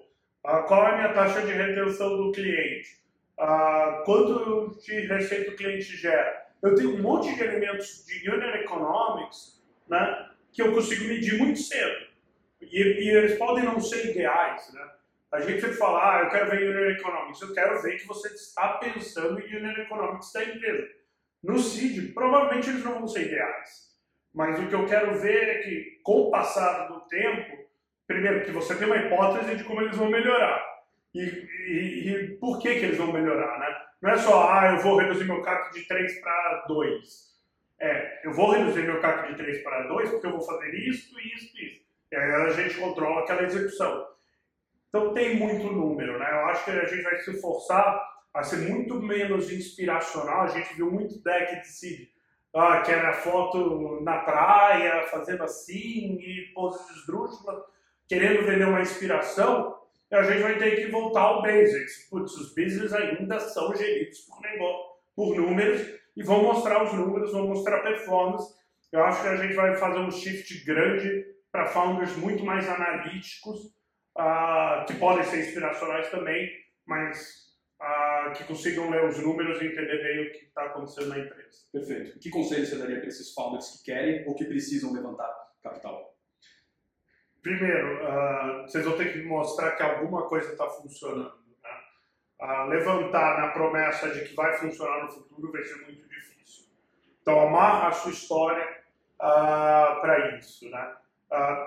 Ah, 0.46 0.62
qual 0.62 0.86
é 0.86 0.90
a 0.90 0.96
minha 0.96 1.12
taxa 1.12 1.42
de 1.42 1.52
retenção 1.52 2.16
do 2.16 2.30
cliente? 2.30 3.00
Ah, 3.36 4.02
quanto 4.04 4.78
de 4.80 5.00
receita 5.00 5.50
o 5.50 5.56
cliente 5.56 5.96
gera? 5.96 6.46
Eu 6.62 6.76
tenho 6.76 6.94
um 6.94 7.02
monte 7.02 7.34
de 7.34 7.42
elementos 7.42 8.06
de 8.06 8.30
unit 8.30 8.58
economics 8.58 9.60
né, 9.88 10.30
que 10.52 10.62
eu 10.62 10.72
consigo 10.72 11.04
medir 11.06 11.36
muito 11.36 11.58
cedo. 11.58 12.06
E, 12.62 12.80
e 12.80 13.10
eles 13.10 13.36
podem 13.36 13.64
não 13.64 13.80
ser 13.80 14.12
ideais. 14.12 14.72
Né? 14.72 14.88
A 15.32 15.40
gente 15.40 15.60
sempre 15.60 15.76
fala, 15.76 15.98
ah, 15.98 16.22
eu 16.22 16.30
quero 16.30 16.48
ver 16.48 16.70
unit 16.70 17.00
economics. 17.00 17.42
Eu 17.42 17.52
quero 17.52 17.82
ver 17.82 17.96
que 17.98 18.06
você 18.06 18.28
está 18.28 18.74
pensando 18.74 19.40
em 19.40 19.56
unit 19.56 19.80
economics 19.80 20.32
da 20.32 20.44
empresa. 20.44 20.88
No 21.42 21.58
CID, 21.58 22.12
provavelmente 22.12 22.70
eles 22.70 22.84
não 22.84 23.00
vão 23.00 23.08
ser 23.08 23.26
ideais. 23.26 23.86
Mas 24.32 24.60
o 24.60 24.68
que 24.68 24.74
eu 24.74 24.86
quero 24.86 25.18
ver 25.18 25.48
é 25.48 25.58
que, 25.64 26.00
com 26.04 26.28
o 26.28 26.30
passar 26.30 26.86
do 26.86 27.00
tempo, 27.00 27.65
primeiro, 28.06 28.44
que 28.44 28.52
você 28.52 28.74
tem 28.76 28.86
uma 28.86 28.96
hipótese 28.96 29.56
de 29.56 29.64
como 29.64 29.80
eles 29.80 29.96
vão 29.96 30.08
melhorar. 30.08 30.64
E, 31.14 31.20
e, 31.20 32.10
e 32.10 32.28
por 32.38 32.58
que, 32.58 32.74
que 32.74 32.84
eles 32.84 32.98
vão 32.98 33.12
melhorar, 33.12 33.58
né? 33.58 33.76
Não 34.02 34.10
é 34.10 34.18
só, 34.18 34.50
ah, 34.50 34.72
eu 34.72 34.78
vou 34.78 34.98
reduzir 34.98 35.24
meu 35.24 35.42
CAC 35.42 35.72
de 35.72 35.88
3 35.88 36.20
para 36.20 36.64
2. 36.68 37.26
É, 37.78 38.26
eu 38.26 38.32
vou 38.32 38.50
reduzir 38.50 38.82
meu 38.82 39.00
CAC 39.00 39.28
de 39.28 39.36
3 39.36 39.62
para 39.62 39.88
2 39.88 40.10
porque 40.10 40.26
eu 40.26 40.32
vou 40.32 40.42
fazer 40.42 40.74
isso, 40.74 41.18
isso, 41.18 41.58
isso. 41.58 41.86
E 42.12 42.16
aí 42.16 42.32
a 42.34 42.50
gente 42.50 42.78
controla 42.78 43.22
aquela 43.22 43.42
execução. 43.42 44.06
Então 44.88 45.12
tem 45.12 45.36
muito 45.36 45.72
número, 45.72 46.18
né? 46.18 46.30
Eu 46.30 46.46
acho 46.46 46.64
que 46.64 46.70
a 46.70 46.86
gente 46.86 47.02
vai 47.02 47.16
se 47.16 47.40
forçar 47.40 48.00
a 48.32 48.42
ser 48.42 48.68
muito 48.68 49.00
menos 49.00 49.50
inspiracional. 49.50 50.42
A 50.42 50.48
gente 50.48 50.74
viu 50.74 50.90
muito 50.90 51.22
deck 51.22 51.60
de 51.60 51.68
seed 51.68 52.08
ah, 52.56 52.80
que 52.80 52.90
era 52.90 53.12
foto 53.12 54.00
na 54.02 54.18
praia, 54.18 55.06
fazendo 55.08 55.42
assim, 55.42 56.14
e 56.14 56.50
poses 56.54 56.88
esdrúxulas, 56.96 57.62
querendo 58.08 58.46
vender 58.46 58.66
uma 58.66 58.80
inspiração, 58.80 59.76
a 60.10 60.22
gente 60.22 60.42
vai 60.42 60.58
ter 60.58 60.76
que 60.76 60.90
voltar 60.90 61.22
ao 61.22 61.42
basics. 61.42 62.08
Putz, 62.08 62.32
os 62.34 62.54
business 62.54 62.92
ainda 62.92 63.40
são 63.40 63.74
geridos 63.74 64.20
por, 64.20 64.40
negócio, 64.40 64.84
por 65.14 65.36
números 65.36 65.80
e 66.16 66.22
vão 66.22 66.42
mostrar 66.42 66.82
os 66.84 66.92
números, 66.92 67.32
vão 67.32 67.48
mostrar 67.48 67.82
performance. 67.82 68.54
Eu 68.92 69.02
acho 69.04 69.22
que 69.22 69.28
a 69.28 69.36
gente 69.36 69.54
vai 69.54 69.76
fazer 69.76 69.98
um 69.98 70.10
shift 70.10 70.64
grande 70.64 71.26
para 71.50 71.66
founders 71.66 72.16
muito 72.16 72.44
mais 72.44 72.68
analíticos, 72.68 73.66
uh, 74.16 74.84
que 74.86 74.94
podem 74.94 75.24
ser 75.24 75.40
inspiracionais 75.40 76.08
também, 76.10 76.48
mas 76.86 77.46
a, 77.80 78.32
que 78.36 78.44
consigam 78.44 78.90
ler 78.90 79.04
os 79.04 79.18
números 79.18 79.60
e 79.60 79.66
entender 79.66 80.02
bem 80.02 80.26
o 80.26 80.32
que 80.32 80.46
está 80.46 80.66
acontecendo 80.66 81.08
na 81.08 81.18
empresa. 81.18 81.58
Perfeito. 81.72 82.18
Que 82.18 82.30
conselho 82.30 82.64
você 82.64 82.76
daria 82.76 82.98
para 82.98 83.08
esses 83.08 83.34
founders 83.34 83.70
que 83.70 83.84
querem 83.84 84.26
ou 84.26 84.34
que 84.34 84.44
precisam 84.44 84.92
levantar 84.92 85.30
capital? 85.62 86.15
Primeiro, 87.46 88.02
uh, 88.02 88.62
vocês 88.62 88.84
vão 88.84 88.96
ter 88.96 89.12
que 89.12 89.22
mostrar 89.22 89.76
que 89.76 89.82
alguma 89.84 90.22
coisa 90.22 90.50
está 90.50 90.68
funcionando. 90.68 91.32
Né? 91.62 91.70
Uh, 92.40 92.66
levantar 92.66 93.40
na 93.40 93.52
promessa 93.52 94.10
de 94.10 94.24
que 94.24 94.34
vai 94.34 94.58
funcionar 94.58 95.04
no 95.04 95.12
futuro 95.12 95.52
vai 95.52 95.62
ser 95.62 95.76
muito 95.82 96.08
difícil. 96.08 96.64
Então, 97.22 97.38
amarra 97.38 97.86
a 97.86 97.92
sua 97.92 98.10
história 98.10 98.64
uh, 99.14 100.00
para 100.00 100.36
isso. 100.36 100.68
Né? 100.68 100.96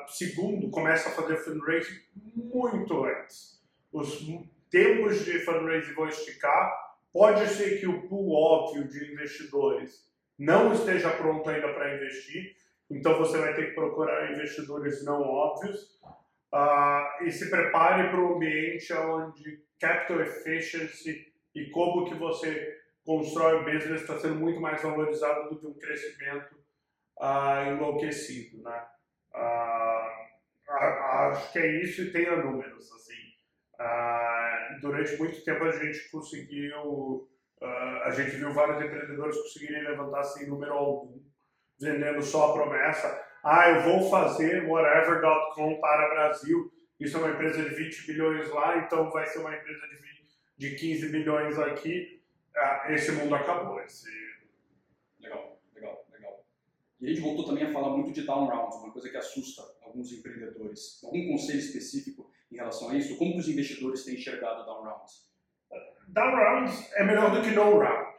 segundo, 0.09 0.69
começa 0.69 1.07
a 1.07 1.11
fazer 1.13 1.37
fundraising 1.37 2.01
muito 2.35 3.05
antes. 3.05 3.63
Os 3.93 4.19
tempos 4.69 5.23
de 5.23 5.39
fundraising 5.45 5.93
vão 5.93 6.09
esticar. 6.09 6.77
Pode 7.13 7.47
ser 7.47 7.79
que 7.79 7.87
o 7.87 8.05
pool 8.09 8.33
óbvio 8.33 8.85
de 8.85 9.13
investidores 9.13 10.11
não 10.37 10.73
esteja 10.73 11.09
pronto 11.11 11.49
ainda 11.49 11.73
para 11.73 11.95
investir, 11.95 12.57
então 12.89 13.17
você 13.17 13.37
vai 13.37 13.53
ter 13.55 13.67
que 13.67 13.75
procurar 13.75 14.31
investidores 14.31 15.03
não 15.05 15.21
óbvios 15.21 15.99
uh, 16.53 17.23
e 17.23 17.31
se 17.31 17.49
prepare 17.49 18.09
para 18.09 18.19
um 18.19 18.35
ambiente 18.35 18.91
onde 18.93 19.63
capital 19.79 20.21
efficiency 20.21 21.31
e 21.55 21.69
como 21.69 22.05
que 22.05 22.15
você 22.15 22.79
constrói 23.05 23.61
o 23.61 23.65
business 23.65 24.01
está 24.01 24.17
sendo 24.19 24.35
muito 24.35 24.59
mais 24.59 24.81
valorizado 24.81 25.49
do 25.49 25.59
que 25.59 25.67
um 25.67 25.73
crescimento 25.73 26.55
uh, 27.19 27.71
enlouquecido, 27.71 28.61
né? 28.61 28.85
Uh, 29.33 30.29
acho 30.67 31.51
que 31.51 31.59
é 31.59 31.81
isso 31.81 32.03
e 32.03 32.11
tenha 32.11 32.37
números, 32.37 32.91
assim. 32.91 33.13
Uh, 33.79 34.81
durante 34.81 35.17
muito 35.17 35.43
tempo 35.43 35.63
a 35.63 35.71
gente 35.71 36.09
conseguiu, 36.11 37.27
a 38.03 38.11
gente 38.11 38.37
viu 38.37 38.53
vários 38.53 38.83
empreendedores 38.83 39.41
conseguirem 39.41 39.83
levantar 39.83 40.23
sem 40.23 40.47
número 40.47 40.73
algum, 40.73 41.19
vendendo 41.79 42.21
só 42.21 42.49
a 42.49 42.53
promessa, 42.53 43.25
ah, 43.43 43.69
eu 43.69 43.81
vou 43.83 44.09
fazer 44.09 44.67
whatever.com 44.67 45.79
para 45.79 46.09
Brasil, 46.09 46.71
isso 46.99 47.17
é 47.17 47.19
uma 47.19 47.31
empresa 47.31 47.63
de 47.63 47.69
20 47.69 48.07
bilhões 48.07 48.49
lá, 48.49 48.77
então 48.77 49.09
vai 49.11 49.25
ser 49.25 49.39
uma 49.39 49.55
empresa 49.55 49.87
de, 49.87 49.95
20, 49.95 50.27
de 50.57 50.75
15 50.75 51.09
bilhões 51.09 51.57
aqui, 51.57 52.21
esse 52.89 53.13
mundo 53.13 53.33
acabou, 53.33 53.81
esse 53.81 54.09
e 56.99 57.05
a 57.05 57.09
gente 57.09 57.21
voltou 57.21 57.45
também 57.45 57.63
a 57.63 57.71
falar 57.71 57.95
muito 57.95 58.11
de 58.11 58.25
down 58.25 58.45
rounds, 58.45 58.75
uma 58.77 58.91
coisa 58.91 59.09
que 59.09 59.15
assusta 59.15 59.63
alguns 59.81 60.11
empreendedores. 60.11 61.01
Algum 61.03 61.29
conselho 61.29 61.59
específico 61.59 62.29
em 62.51 62.57
relação 62.57 62.89
a 62.89 62.95
isso? 62.95 63.17
Como 63.17 63.33
que 63.33 63.39
os 63.39 63.47
investidores 63.47 64.03
têm 64.03 64.15
enxergado 64.15 64.65
down 64.65 64.83
rounds? 64.83 65.29
Down 66.09 66.35
rounds 66.35 66.91
é 66.93 67.05
melhor 67.05 67.31
do 67.31 67.41
que 67.41 67.51
no 67.51 67.77
round. 67.77 68.18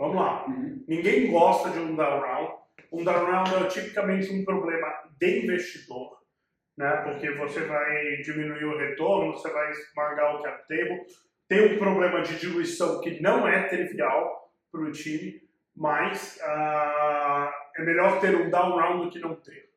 Vamos 0.00 0.16
lá. 0.16 0.46
Uhum. 0.46 0.84
Ninguém 0.88 1.30
gosta 1.30 1.70
de 1.70 1.78
um 1.78 1.94
down 1.94 2.20
round. 2.20 2.52
Um 2.90 3.04
down 3.04 3.24
round 3.26 3.54
é 3.54 3.68
tipicamente 3.68 4.32
um 4.32 4.44
problema 4.44 4.88
de 5.16 5.44
investidor, 5.44 6.18
né? 6.76 7.02
Porque 7.04 7.30
você 7.32 7.60
vai 7.60 8.16
diminuir 8.16 8.64
o 8.64 8.76
retorno, 8.76 9.32
você 9.32 9.48
vai 9.48 9.70
esmagar 9.70 10.34
o 10.34 10.42
cap 10.42 10.66
table. 10.66 11.02
Tem 11.46 11.74
um 11.74 11.78
problema 11.78 12.22
de 12.22 12.36
diluição 12.36 13.00
que 13.00 13.22
não 13.22 13.46
é 13.46 13.68
trivial 13.68 14.50
para 14.72 14.80
o 14.80 14.90
time 14.90 15.40
mas 15.80 16.38
uh, 16.42 17.50
é 17.76 17.82
melhor 17.82 18.20
ter 18.20 18.34
um 18.36 18.50
down 18.50 18.76
round 18.76 19.04
do 19.04 19.10
que 19.10 19.18
não 19.18 19.34
ter. 19.36 19.70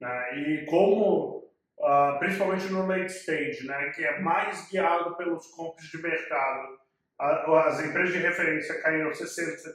Né? 0.00 0.38
E 0.38 0.66
como, 0.66 1.50
uh, 1.78 2.18
principalmente 2.20 2.68
no 2.68 2.86
late 2.86 3.10
stage, 3.12 3.66
né, 3.66 3.90
que 3.90 4.04
é 4.04 4.20
mais 4.20 4.70
guiado 4.70 5.16
pelos 5.16 5.48
compras 5.48 5.86
de 5.88 6.00
mercado, 6.00 6.78
as 7.22 7.80
empresas 7.84 8.12
de 8.12 8.18
referência 8.18 8.82
caíram 8.82 9.10
60%, 9.10 9.16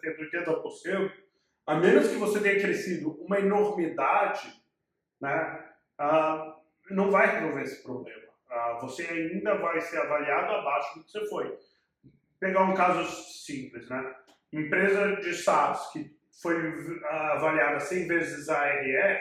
70%, 0.04 0.46
80%, 0.46 1.12
a 1.66 1.76
menos 1.76 2.10
que 2.10 2.16
você 2.16 2.42
tenha 2.42 2.60
crescido 2.60 3.12
uma 3.24 3.40
enormidade, 3.40 4.52
né, 5.22 5.66
não 6.90 7.10
vai 7.10 7.40
resolver 7.40 7.64
esse 7.64 7.84
problema. 7.84 8.28
você 8.82 9.04
ainda 9.04 9.56
vai 9.56 9.80
ser 9.82 9.98
avaliado 9.98 10.52
abaixo 10.54 11.00
do 11.00 11.06
que 11.06 11.12
você 11.12 11.26
foi. 11.28 11.58
pegar 12.40 12.64
um 12.64 12.76
caso 12.76 13.04
simples, 13.44 13.90
né? 13.90 14.16
empresa 14.52 15.16
de 15.18 15.34
SaaS 15.34 15.92
que 15.92 16.16
foi 16.42 16.56
avaliada 17.10 17.80
100 17.80 18.08
vezes 18.08 18.50
a 18.50 18.62
ARR 18.62 19.20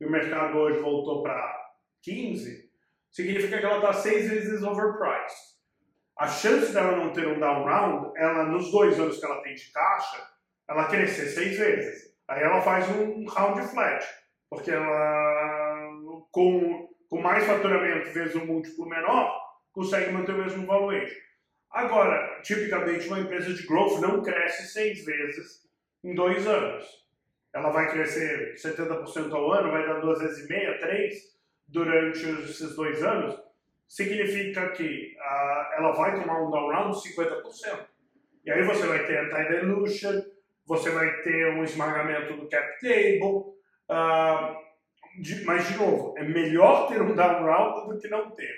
e 0.00 0.06
o 0.06 0.10
mercado 0.10 0.58
hoje 0.58 0.80
voltou 0.80 1.22
para 1.22 1.72
15, 2.02 2.70
significa 3.10 3.58
que 3.58 3.64
ela 3.64 3.76
está 3.76 3.92
6 3.92 4.30
vezes 4.30 4.62
overpriced. 4.62 5.53
A 6.16 6.28
chance 6.28 6.72
dela 6.72 6.96
não 6.96 7.12
ter 7.12 7.26
um 7.26 7.40
down 7.40 7.64
round, 7.64 8.12
ela 8.16 8.44
nos 8.44 8.70
dois 8.70 8.98
anos 9.00 9.18
que 9.18 9.26
ela 9.26 9.42
tem 9.42 9.54
de 9.54 9.72
caixa, 9.72 10.28
ela 10.68 10.86
crescer 10.86 11.26
6 11.26 11.58
vezes. 11.58 12.14
Aí 12.28 12.42
ela 12.42 12.62
faz 12.62 12.88
um 12.88 13.26
round 13.26 13.60
flat, 13.68 14.06
porque 14.48 14.70
ela, 14.70 15.90
com, 16.30 16.88
com 17.08 17.20
mais 17.20 17.44
faturamento 17.44 18.12
vezes 18.12 18.36
um 18.36 18.46
múltiplo 18.46 18.88
menor, 18.88 19.44
consegue 19.72 20.12
manter 20.12 20.34
o 20.34 20.38
mesmo 20.38 20.66
valuation. 20.66 21.20
Agora, 21.70 22.40
tipicamente, 22.42 23.08
uma 23.08 23.18
empresa 23.18 23.52
de 23.52 23.66
growth 23.66 24.00
não 24.00 24.22
cresce 24.22 24.68
seis 24.68 25.04
vezes 25.04 25.68
em 26.04 26.14
dois 26.14 26.46
anos. 26.46 26.86
Ela 27.52 27.70
vai 27.70 27.90
crescer 27.90 28.54
70% 28.54 29.32
ao 29.32 29.52
ano, 29.52 29.72
vai 29.72 29.84
dar 29.84 30.00
duas 30.00 30.20
vezes 30.20 30.44
e 30.44 30.48
meia, 30.48 30.78
três, 30.78 31.34
durante 31.66 32.24
esses 32.44 32.76
dois 32.76 33.02
anos. 33.02 33.36
Significa 33.88 34.70
que 34.70 35.14
uh, 35.16 35.78
ela 35.78 35.92
vai 35.92 36.20
tomar 36.20 36.42
um 36.42 36.50
down 36.50 36.68
round 36.68 37.02
de 37.02 37.14
50%. 37.14 37.86
E 38.44 38.50
aí 38.50 38.62
você 38.62 38.86
vai 38.86 39.06
ter 39.06 39.18
anti-dilution, 39.18 40.22
você 40.66 40.90
vai 40.90 41.22
ter 41.22 41.54
um 41.54 41.64
esmagamento 41.64 42.36
do 42.36 42.48
cap 42.48 42.80
table. 42.80 43.54
Uh, 43.88 44.64
de, 45.20 45.44
mas, 45.44 45.68
de 45.68 45.76
novo, 45.76 46.14
é 46.18 46.24
melhor 46.24 46.88
ter 46.88 47.00
um 47.00 47.14
down 47.14 47.44
round 47.44 47.88
do 47.88 47.98
que 47.98 48.08
não 48.08 48.30
ter. 48.30 48.52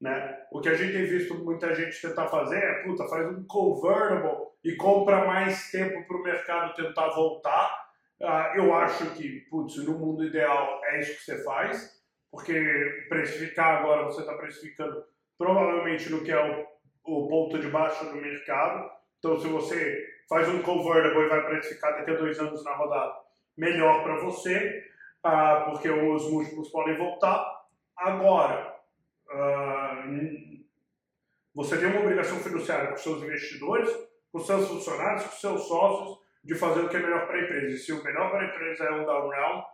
Né? 0.00 0.38
O 0.50 0.60
que 0.60 0.68
a 0.68 0.74
gente 0.74 0.92
tem 0.92 1.04
visto 1.04 1.34
muita 1.44 1.74
gente 1.74 2.00
tentar 2.00 2.26
fazer 2.28 2.58
é, 2.58 2.82
puta, 2.82 3.06
faz 3.06 3.26
um 3.28 3.44
convertible 3.46 4.48
e 4.64 4.74
compra 4.76 5.26
mais 5.26 5.70
tempo 5.70 6.06
para 6.06 6.16
o 6.16 6.22
mercado 6.22 6.74
tentar 6.74 7.08
voltar. 7.10 7.90
Uh, 8.20 8.56
eu 8.56 8.74
acho 8.74 9.14
que, 9.14 9.40
putz, 9.50 9.76
no 9.84 9.98
mundo 9.98 10.24
ideal 10.24 10.80
é 10.84 11.00
isso 11.00 11.16
que 11.16 11.24
você 11.24 11.44
faz, 11.44 11.99
porque 12.30 13.06
precificar 13.08 13.78
agora 13.78 14.04
você 14.04 14.20
está 14.20 14.34
precificando 14.34 15.04
provavelmente 15.36 16.10
no 16.10 16.22
que 16.22 16.30
é 16.30 16.66
o, 17.04 17.22
o 17.22 17.28
ponto 17.28 17.58
de 17.58 17.68
baixo 17.68 18.04
do 18.04 18.16
mercado. 18.16 18.90
Então, 19.18 19.38
se 19.38 19.48
você 19.48 20.06
faz 20.28 20.48
um 20.48 20.62
convertible 20.62 21.24
e 21.24 21.28
vai 21.28 21.44
precificar 21.44 21.92
daqui 21.94 22.10
a 22.10 22.16
dois 22.16 22.38
anos 22.38 22.64
na 22.64 22.74
rodada, 22.74 23.14
melhor 23.56 24.02
para 24.02 24.20
você, 24.20 24.84
uh, 25.24 25.70
porque 25.70 25.90
os 25.90 26.30
múltiplos 26.30 26.68
podem 26.70 26.96
voltar. 26.96 27.44
Agora, 27.96 28.76
uh, 29.28 30.60
você 31.54 31.78
tem 31.78 31.88
uma 31.88 32.00
obrigação 32.00 32.38
fiduciária 32.38 32.90
com 32.90 32.96
seus 32.96 33.22
investidores, 33.22 33.90
com 34.32 34.38
seus 34.38 34.68
funcionários, 34.68 35.24
com 35.24 35.36
seus 35.36 35.66
sócios, 35.66 36.18
de 36.44 36.54
fazer 36.54 36.80
o 36.80 36.88
que 36.88 36.96
é 36.96 37.00
melhor 37.00 37.26
para 37.26 37.36
a 37.36 37.42
empresa. 37.42 37.74
E 37.74 37.78
se 37.78 37.92
o 37.92 38.02
melhor 38.02 38.30
para 38.30 38.40
a 38.40 38.46
empresa 38.46 38.84
é 38.84 38.92
um 38.92 39.04
down 39.04 39.28
round, 39.28 39.64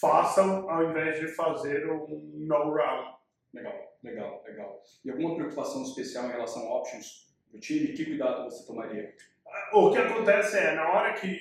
façam 0.00 0.68
ao 0.68 0.90
invés 0.90 1.20
de 1.20 1.28
fazer 1.28 1.90
um 1.90 2.06
no 2.46 2.74
round. 2.74 3.16
Legal, 3.52 3.98
legal, 4.02 4.42
legal. 4.44 4.82
E 5.04 5.10
alguma 5.10 5.36
preocupação 5.36 5.82
especial 5.82 6.26
em 6.26 6.32
relação 6.32 6.66
a 6.66 6.78
options 6.78 7.34
do 7.52 7.60
time? 7.60 7.92
Que 7.92 8.04
cuidado 8.04 8.44
você 8.44 8.66
tomaria? 8.66 9.14
O 9.72 9.90
que 9.90 9.98
acontece 9.98 10.58
é, 10.58 10.74
na 10.74 10.88
hora 10.90 11.12
que, 11.14 11.38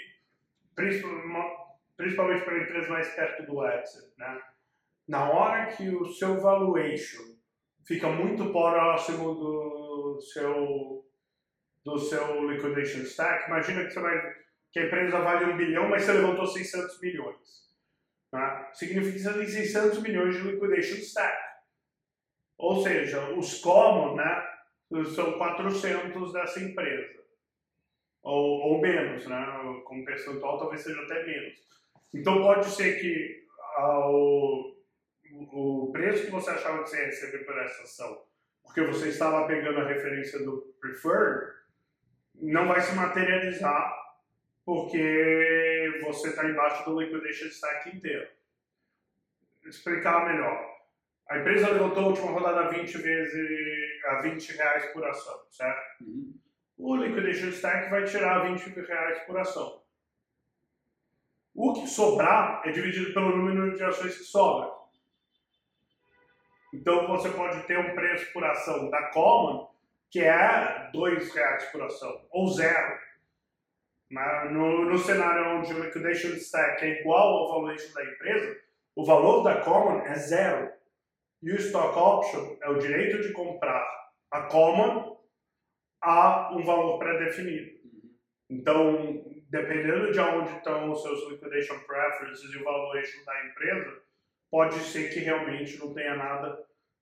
principalmente 0.75 2.43
para 2.43 2.53
a 2.53 2.63
empresa 2.63 2.89
mais 2.89 3.08
perto 3.15 3.45
do 3.51 3.65
exit, 3.65 4.13
né? 4.17 4.41
na 5.08 5.29
hora 5.29 5.67
que 5.67 5.89
o 5.89 6.06
seu 6.06 6.39
valuation 6.39 7.36
fica 7.86 8.08
muito 8.10 8.51
próximo 8.51 9.34
do 9.36 10.21
seu 10.21 11.03
do 11.84 11.99
seu 11.99 12.49
liquidation 12.49 13.01
stack. 13.01 13.47
Imagina 13.47 13.84
que, 13.84 13.91
você 13.91 13.99
vai, 13.99 14.36
que 14.71 14.79
a 14.79 14.86
empresa 14.86 15.19
vale 15.19 15.45
um 15.45 15.58
bilhão, 15.58 15.89
mas 15.89 16.03
você 16.03 16.13
levantou 16.13 16.47
600 16.47 17.01
milhões. 17.01 17.72
Né? 18.33 18.67
Significa 18.73 19.33
tem 19.33 19.47
600 19.47 20.01
milhões 20.01 20.35
de 20.35 20.41
liquidation 20.41 20.95
stack. 20.95 21.37
Ou 22.57 22.81
seja, 22.81 23.29
os 23.35 23.61
common 23.61 24.15
né, 24.15 24.43
são 25.15 25.37
400 25.37 26.33
dessa 26.33 26.59
empresa. 26.59 27.21
Ou, 28.23 28.73
ou 28.73 28.81
menos, 28.81 29.27
né? 29.27 29.45
como 29.85 30.03
percentual 30.03 30.57
talvez 30.57 30.81
seja 30.81 30.99
até 31.03 31.23
menos. 31.25 31.59
Então 32.11 32.41
pode 32.41 32.65
ser 32.65 32.99
que 32.99 33.43
ao 33.75 34.73
o 35.51 35.91
preço 35.91 36.25
que 36.25 36.31
você 36.31 36.51
achava 36.51 36.83
que 36.83 36.89
você 36.89 36.99
ia 36.99 37.05
receber 37.05 37.39
por 37.39 37.57
essa 37.57 37.81
ação, 37.81 38.21
porque 38.63 38.81
você 38.81 39.09
estava 39.09 39.47
pegando 39.47 39.79
a 39.79 39.87
referência 39.87 40.39
do 40.43 40.61
preferred, 40.79 41.51
não 42.35 42.67
vai 42.67 42.81
se 42.81 42.93
materializar 42.93 43.93
porque 44.63 44.97
você 46.01 46.29
está 46.29 46.45
embaixo 46.45 46.86
do 46.86 46.99
liquidation 46.99 47.47
stack 47.47 47.95
inteiro. 47.95 48.27
Explicar 49.65 50.25
melhor. 50.25 50.73
A 51.29 51.39
empresa 51.39 51.71
levantou 51.71 52.03
a 52.03 52.08
última 52.08 52.32
rodada 52.32 52.69
20 52.69 52.97
vezes 52.97 54.06
a 54.06 54.21
20 54.21 54.51
reais 54.58 54.86
por 54.91 55.08
ação, 55.08 55.39
certo? 55.49 56.03
Uhum. 56.03 56.34
O 56.77 56.95
liquidation 56.97 57.49
stack 57.49 57.89
vai 57.89 58.03
tirar 58.03 58.39
20 58.39 58.67
reais 58.82 59.19
por 59.23 59.38
ação. 59.38 59.82
O 61.56 61.73
que 61.73 61.88
sobrar 61.88 62.62
é 62.65 62.71
dividido 62.71 63.13
pelo 63.13 63.38
número 63.38 63.75
de 63.75 63.84
ações 63.84 64.17
que 64.17 64.23
sobra. 64.23 64.71
Então 66.73 67.08
você 67.08 67.29
pode 67.29 67.62
ter 67.67 67.77
um 67.77 67.93
preço 67.93 68.34
por 68.34 68.43
ação 68.43 68.89
da 68.89 69.03
Common 69.12 69.71
que 70.13 70.19
é 70.19 70.91
R$ 70.93 71.34
reais 71.34 71.63
por 71.71 71.82
ação, 71.82 72.21
ou 72.29 72.47
zero. 72.47 72.99
No, 74.09 74.85
no 74.85 74.97
cenário 74.97 75.57
onde 75.57 75.73
o 75.73 75.83
liquidation 75.83 76.29
stack 76.35 76.83
é 76.83 77.01
igual 77.01 77.37
ao 77.37 77.49
valuation 77.49 77.93
da 77.93 78.03
empresa, 78.03 78.57
o 78.95 79.05
valor 79.05 79.43
da 79.43 79.61
Common 79.61 80.01
é 80.01 80.15
zero. 80.15 80.71
E 81.41 81.51
o 81.51 81.55
stock 81.55 81.97
option 81.97 82.57
é 82.61 82.69
o 82.69 82.77
direito 82.77 83.21
de 83.21 83.33
comprar 83.33 83.85
a 84.31 84.43
Common 84.43 85.17
a 86.01 86.55
um 86.55 86.63
valor 86.63 86.99
pré-definido. 86.99 87.71
Então, 88.49 89.23
dependendo 89.49 90.11
de 90.11 90.19
onde 90.19 90.51
estão 90.57 90.91
os 90.91 91.01
seus 91.01 91.29
liquidation 91.29 91.79
preferences 91.79 92.53
e 92.53 92.57
o 92.57 92.63
valuation 92.63 93.23
da 93.25 93.45
empresa, 93.45 94.01
pode 94.51 94.75
ser 94.75 95.11
que 95.11 95.19
realmente 95.19 95.79
não 95.79 95.93
tenha 95.93 96.15
nada 96.15 96.57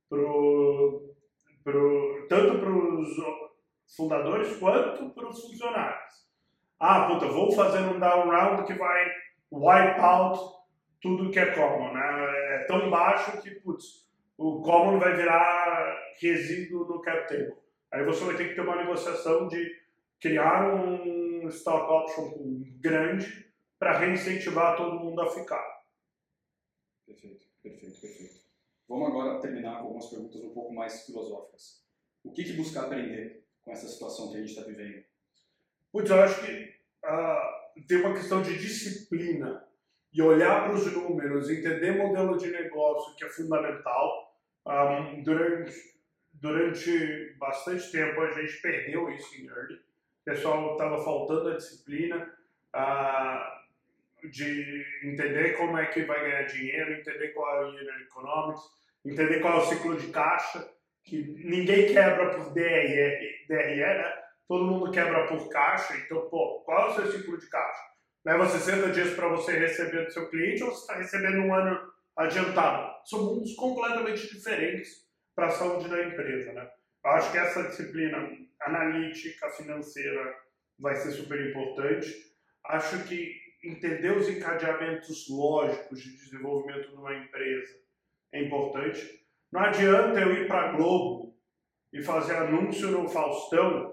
pro, 0.09 1.15
pro, 1.63 2.27
tanto 2.29 2.59
para 2.59 2.69
os 2.69 3.95
fundadores 3.95 4.57
quanto 4.57 5.09
para 5.09 5.27
os 5.27 5.41
funcionários. 5.41 6.30
Ah, 6.83 7.05
puta, 7.07 7.27
vou 7.27 7.51
fazer 7.51 7.77
um 7.77 7.99
down 7.99 8.27
round 8.27 8.63
que 8.63 8.73
vai 8.73 9.05
wipe 9.51 9.99
out 9.99 10.39
tudo 10.99 11.29
que 11.29 11.37
é 11.37 11.53
common, 11.53 11.93
né? 11.93 12.55
É 12.55 12.65
tão 12.65 12.89
baixo 12.89 13.39
que, 13.39 13.51
putz, 13.51 14.09
o 14.35 14.63
common 14.63 14.97
vai 14.97 15.15
virar 15.15 15.95
resíduo 16.19 16.87
no 16.87 16.99
cap 16.99 17.27
table. 17.27 17.53
Aí 17.91 18.03
você 18.03 18.25
vai 18.25 18.35
ter 18.35 18.49
que 18.49 18.55
ter 18.55 18.61
uma 18.61 18.77
negociação 18.77 19.47
de 19.47 19.79
criar 20.19 20.73
um 20.73 21.47
stock 21.49 21.87
option 21.87 22.63
grande 22.79 23.53
para 23.77 23.99
reincentivar 23.99 24.75
todo 24.75 24.99
mundo 24.99 25.21
a 25.21 25.29
ficar. 25.29 25.83
Perfeito, 27.05 27.45
perfeito, 27.61 28.01
perfeito. 28.01 28.41
Vamos 28.89 29.07
agora 29.07 29.39
terminar 29.39 29.73
com 29.73 29.83
algumas 29.83 30.07
perguntas 30.07 30.41
um 30.41 30.51
pouco 30.51 30.73
mais 30.73 31.05
filosóficas. 31.05 31.85
O 32.23 32.33
que, 32.33 32.43
que 32.43 32.53
buscar 32.53 32.85
aprender 32.85 33.45
com 33.61 33.71
essa 33.71 33.87
situação 33.87 34.31
que 34.31 34.37
a 34.37 34.39
gente 34.39 34.49
está 34.49 34.63
vivendo? 34.63 35.10
Putz, 35.91 36.09
eu 36.09 36.21
acho 36.21 36.41
que 36.45 36.73
uh, 37.05 37.85
tem 37.87 37.97
uma 37.97 38.13
questão 38.13 38.41
de 38.41 38.57
disciplina 38.57 39.63
e 40.13 40.21
olhar 40.21 40.63
para 40.63 40.73
os 40.73 40.91
números, 40.91 41.49
entender 41.49 41.91
modelo 41.91 42.37
de 42.37 42.49
negócio 42.51 43.15
que 43.15 43.25
é 43.25 43.29
fundamental. 43.29 44.31
Um, 44.65 44.71
ah, 44.71 45.15
durante, 45.23 45.73
durante 46.33 47.35
bastante 47.39 47.91
tempo 47.91 48.21
a 48.21 48.31
gente 48.31 48.61
perdeu 48.61 49.09
isso 49.09 49.35
em 49.35 49.47
early. 49.47 49.75
O 49.75 50.23
pessoal 50.25 50.73
estava 50.73 51.03
faltando 51.03 51.49
a 51.49 51.57
disciplina 51.57 52.31
uh, 52.75 54.29
de 54.29 54.85
entender 55.03 55.57
como 55.57 55.77
é 55.77 55.87
que 55.87 56.03
vai 56.03 56.21
ganhar 56.21 56.43
dinheiro, 56.43 56.93
entender 56.93 57.29
qual 57.29 57.63
é 57.63 57.65
o 57.65 57.69
unit 57.69 58.03
economics, 58.03 58.61
entender 59.03 59.39
qual 59.39 59.59
é 59.59 59.63
o 59.63 59.65
ciclo 59.65 59.97
de 59.97 60.07
caixa, 60.07 60.69
que 61.03 61.21
ninguém 61.43 61.91
quebra 61.91 62.35
por 62.35 62.53
DRE, 62.53 63.45
DRE 63.47 63.75
né? 63.75 64.20
Todo 64.47 64.65
mundo 64.65 64.91
quebra 64.91 65.27
por 65.27 65.49
caixa. 65.49 65.95
Então, 65.97 66.29
pô, 66.29 66.61
qual 66.65 66.87
é 66.87 66.91
o 66.91 66.95
seu 66.95 67.11
ciclo 67.11 67.37
de 67.37 67.47
caixa? 67.49 67.81
Leva 68.25 68.45
60 68.45 68.91
dias 68.91 69.13
para 69.15 69.29
você 69.29 69.57
receber 69.57 70.05
do 70.05 70.11
seu 70.11 70.29
cliente 70.29 70.63
ou 70.63 70.71
você 70.71 70.81
está 70.81 70.95
recebendo 70.95 71.39
um 71.39 71.53
ano 71.53 71.91
adiantado? 72.15 72.91
São 73.05 73.25
mundos 73.25 73.55
completamente 73.55 74.27
diferentes 74.31 75.07
para 75.35 75.47
a 75.47 75.51
saúde 75.51 75.89
da 75.89 76.03
empresa, 76.03 76.53
né? 76.53 76.69
Eu 77.03 77.11
acho 77.11 77.31
que 77.31 77.37
essa 77.37 77.63
disciplina 77.63 78.29
analítica, 78.61 79.49
financeira, 79.49 80.35
vai 80.77 80.95
ser 80.95 81.11
super 81.11 81.49
importante. 81.49 82.13
Acho 82.65 83.03
que 83.07 83.41
entender 83.63 84.15
os 84.15 84.29
encadeamentos 84.29 85.27
lógicos 85.29 86.01
de 86.01 86.15
desenvolvimento 86.17 86.89
de 86.89 86.95
uma 86.95 87.15
empresa 87.15 87.75
é 88.33 88.43
importante. 88.43 89.21
Não 89.51 89.61
adianta 89.61 90.19
eu 90.19 90.33
ir 90.33 90.47
para 90.47 90.69
a 90.69 90.71
Globo 90.73 91.35
e 91.91 92.01
fazer 92.01 92.35
anúncio 92.35 92.89
no 92.89 93.09
Faustão 93.09 93.90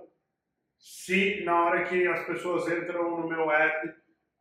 se 0.79 1.43
na 1.45 1.67
hora 1.67 1.85
que 1.85 2.07
as 2.07 2.25
pessoas 2.27 2.69
entram 2.69 3.21
no 3.21 3.29
meu 3.29 3.51
app 3.51 3.89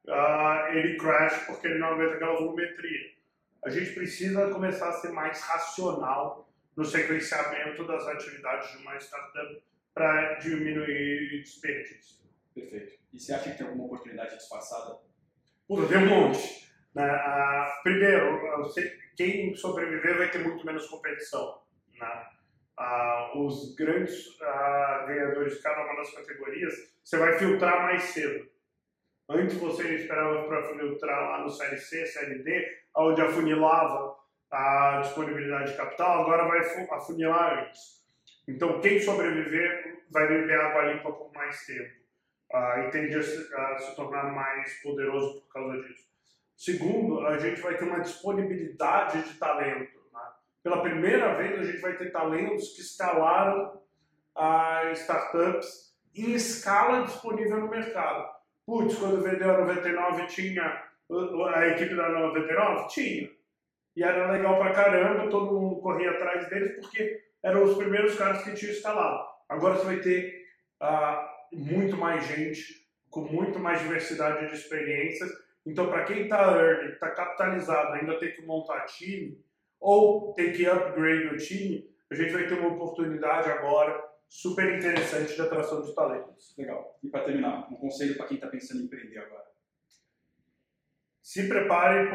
uh, 0.08 0.74
ele 0.74 0.98
crash 0.98 1.46
porque 1.46 1.68
ele 1.68 1.80
não 1.80 1.90
aguenta 1.90 2.16
aquela 2.16 2.38
volumetria. 2.38 3.18
A 3.66 3.70
gente 3.70 3.94
precisa 3.94 4.50
começar 4.52 4.90
a 4.90 4.94
ser 4.94 5.12
mais 5.12 5.42
racional 5.42 6.50
no 6.76 6.86
sequenciamento 6.86 7.86
das 7.86 8.08
atividades 8.08 8.72
de 8.72 8.78
uma 8.78 8.96
startup 8.98 9.64
para 9.94 10.36
diminuir 10.36 11.42
desperdício. 11.42 12.24
Perfeito. 12.54 13.00
E 13.12 13.20
você 13.20 13.34
acha 13.34 13.52
que 13.52 13.58
tem 13.58 13.68
alguma 13.68 13.86
oportunidade 13.86 14.38
disfarçada? 14.38 15.00
Puta, 15.68 15.88
tem 15.88 15.98
um 15.98 16.08
monte. 16.08 16.68
Né? 16.94 17.12
Uh, 17.12 17.84
primeiro, 17.84 18.72
quem 19.16 19.56
sobreviver 19.56 20.18
vai 20.18 20.30
ter 20.30 20.40
muito 20.40 20.66
menos 20.66 20.88
competição. 20.88 21.62
Né? 22.00 22.26
Uh, 22.80 23.46
os 23.46 23.76
grandes 23.76 24.28
uh, 24.40 25.08
ganhadores 25.08 25.56
de 25.56 25.64
cada 25.64 25.84
uma 25.84 25.96
das 25.96 26.14
categorias, 26.14 26.74
você 27.04 27.18
vai 27.18 27.34
filtrar 27.40 27.84
mais 27.84 28.04
cedo. 28.04 28.48
Antes 29.30 29.58
você 29.58 29.96
esperava 29.96 30.44
para 30.48 30.64
filtrar 30.64 31.30
lá 31.30 31.44
no 31.44 31.50
Série 31.50 31.78
C, 31.78 32.06
Série 32.06 32.44
D, 32.44 32.78
onde 32.96 33.22
afunilava 33.22 34.16
a 34.52 35.00
disponibilidade 35.02 35.72
de 35.72 35.78
capital, 35.78 36.22
agora 36.22 36.48
vai 36.48 36.60
afunilar 36.92 37.66
antes. 37.66 38.06
Então, 38.48 38.80
quem 38.80 39.00
sobreviver 39.00 40.06
vai 40.10 40.28
beber 40.28 40.60
água 40.60 40.94
limpa 40.94 41.12
por 41.12 41.34
mais 41.34 41.66
tempo 41.66 41.92
uh, 42.54 42.80
e 42.80 42.90
tende 42.90 43.16
a 43.16 43.24
se, 43.24 43.54
a 43.54 43.78
se 43.80 43.96
tornar 43.96 44.32
mais 44.34 44.82
poderoso 44.82 45.42
por 45.42 45.54
causa 45.54 45.82
disso. 45.82 46.08
Segundo, 46.56 47.28
a 47.28 47.38
gente 47.38 47.60
vai 47.62 47.78
ter 47.78 47.84
uma 47.84 48.00
disponibilidade 48.00 49.22
de 49.24 49.38
talento. 49.38 49.97
Pela 50.64 50.82
primeira 50.82 51.36
vez, 51.36 51.60
a 51.60 51.64
gente 51.64 51.82
vai 51.82 51.96
ter 51.96 52.12
talentos 52.12 52.76
que 52.76 52.82
escalaram 52.82 53.82
uh, 54.36 54.92
startups 54.94 55.96
em 56.16 56.34
escala 56.34 57.06
disponível 57.06 57.60
no 57.60 57.70
mercado. 57.70 58.28
Putz, 58.66 58.98
quando 58.98 59.24
vendeu 59.24 59.52
a 59.52 59.60
99 59.60 60.28
tinha 60.28 60.84
a 61.56 61.68
equipe 61.68 61.96
da 61.96 62.10
99? 62.10 62.88
Tinha. 62.88 63.30
E 63.96 64.04
era 64.04 64.32
legal 64.32 64.58
pra 64.60 64.74
caramba, 64.74 65.30
todo 65.30 65.54
mundo 65.54 65.82
corria 65.82 66.12
atrás 66.12 66.50
deles 66.50 66.76
porque 66.76 67.24
eram 67.42 67.64
os 67.64 67.78
primeiros 67.78 68.16
caras 68.16 68.44
que 68.44 68.54
tinham 68.54 68.74
instalado. 68.74 69.26
Agora 69.48 69.76
você 69.76 69.86
vai 69.86 70.00
ter 70.00 70.46
uh, 70.82 71.56
muito 71.56 71.96
mais 71.96 72.28
gente, 72.28 72.86
com 73.10 73.22
muito 73.22 73.58
mais 73.58 73.82
diversidade 73.82 74.48
de 74.50 74.56
experiências. 74.56 75.32
Então, 75.66 75.88
para 75.88 76.04
quem 76.04 76.24
está 76.24 76.52
early, 76.52 76.94
está 76.94 77.10
capitalizado, 77.12 77.94
ainda 77.94 78.20
tem 78.20 78.32
que 78.34 78.46
montar 78.46 78.86
time, 78.86 79.42
ou 79.80 80.34
tem 80.34 80.54
que 80.54 80.66
upgrade 80.66 81.28
o 81.28 81.38
time, 81.38 81.90
a 82.10 82.16
gente 82.16 82.34
vai 82.34 82.48
ter 82.48 82.58
uma 82.58 82.74
oportunidade 82.74 83.50
agora 83.50 84.04
super 84.30 84.78
interessante 84.78 85.36
de 85.36 85.42
atração 85.42 85.82
de 85.82 85.94
talentos. 85.94 86.54
Legal. 86.58 86.98
E 87.04 87.10
para 87.10 87.26
terminar, 87.26 87.72
um 87.72 87.76
conselho 87.76 88.16
para 88.18 88.28
quem 88.28 88.36
está 88.36 88.48
pensando 88.48 88.82
em 88.82 88.86
empreender 88.86 89.20
agora? 89.20 89.46
Se 91.22 91.48
prepare 91.48 92.10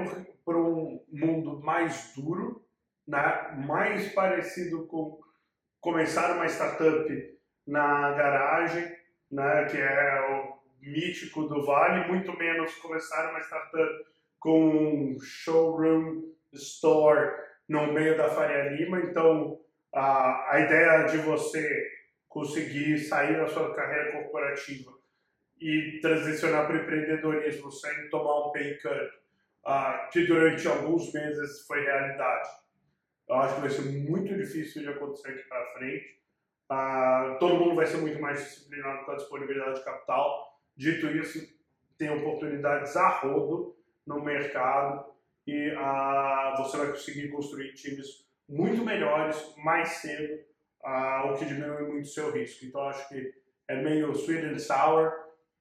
por, 0.45 0.57
um 0.57 1.05
mundo 1.11 1.61
mais 1.61 2.13
duro, 2.15 2.67
né? 3.07 3.53
mais 3.67 4.13
parecido 4.13 4.87
com 4.87 5.21
começar 5.81 6.35
uma 6.35 6.47
startup 6.47 7.39
na 7.67 8.13
garagem, 8.13 8.85
né? 9.31 9.67
que 9.67 9.77
é 9.77 10.21
o 10.31 10.63
mítico 10.81 11.47
do 11.47 11.65
Vale, 11.65 12.09
muito 12.09 12.37
menos 12.37 12.75
começar 12.77 13.31
uma 13.31 13.41
startup 13.41 14.07
com 14.39 15.15
um 15.15 15.21
showroom 15.21 16.33
store 16.53 17.33
no 17.73 17.91
meio 17.91 18.17
da 18.17 18.29
Faria 18.29 18.69
Lima. 18.69 19.01
Então, 19.01 19.59
a, 19.95 20.55
a 20.55 20.61
ideia 20.61 21.05
de 21.05 21.17
você 21.19 21.91
conseguir 22.29 22.99
sair 22.99 23.39
da 23.39 23.49
sua 23.49 23.75
carreira 23.75 24.13
corporativa 24.13 24.93
e 25.59 25.99
transicionar 26.03 26.67
para 26.67 26.77
o 26.77 26.83
empreendedorismo 26.83 27.71
sem 27.71 28.11
tomar 28.11 28.49
um 28.49 28.53
pay 28.53 28.79
cut, 28.79 29.11
uh, 29.67 30.11
que 30.11 30.27
durante 30.27 30.69
alguns 30.69 31.13
meses 31.13 31.67
foi 31.67 31.83
realidade. 31.83 32.49
Eu 33.29 33.37
acho 33.37 33.55
que 33.55 33.61
vai 33.63 33.71
ser 33.71 33.83
muito 33.83 34.35
difícil 34.35 34.83
de 34.83 34.89
acontecer 34.89 35.31
aqui 35.31 35.49
para 35.49 35.73
frente. 35.73 36.21
Uh, 36.71 37.39
todo 37.39 37.57
mundo 37.57 37.77
vai 37.77 37.87
ser 37.87 37.99
muito 37.99 38.21
mais 38.21 38.39
disciplinado 38.39 39.05
com 39.05 39.13
a 39.13 39.17
disponibilidade 39.17 39.79
de 39.79 39.85
capital. 39.85 40.61
Dito 40.77 41.07
isso, 41.07 41.39
tem 41.97 42.11
oportunidades 42.11 42.97
a 42.97 43.09
rodo 43.09 43.77
no 44.07 44.23
mercado 44.23 45.12
e 45.47 45.71
uh, 45.71 46.57
você 46.57 46.77
vai 46.77 46.89
conseguir 46.89 47.29
construir 47.31 47.73
times 47.75 48.27
muito 48.49 48.85
melhores 48.85 49.55
mais 49.57 49.89
cedo 49.89 50.41
uh, 50.85 51.31
o 51.31 51.37
que 51.37 51.45
diminui 51.45 51.83
muito 51.89 52.05
o 52.05 52.09
seu 52.09 52.31
risco. 52.31 52.65
Então, 52.65 52.89
acho 52.89 53.09
que 53.09 53.33
é 53.69 53.77
meio 53.83 54.13
sweet 54.13 54.47
and 54.47 54.59
sour. 54.59 55.13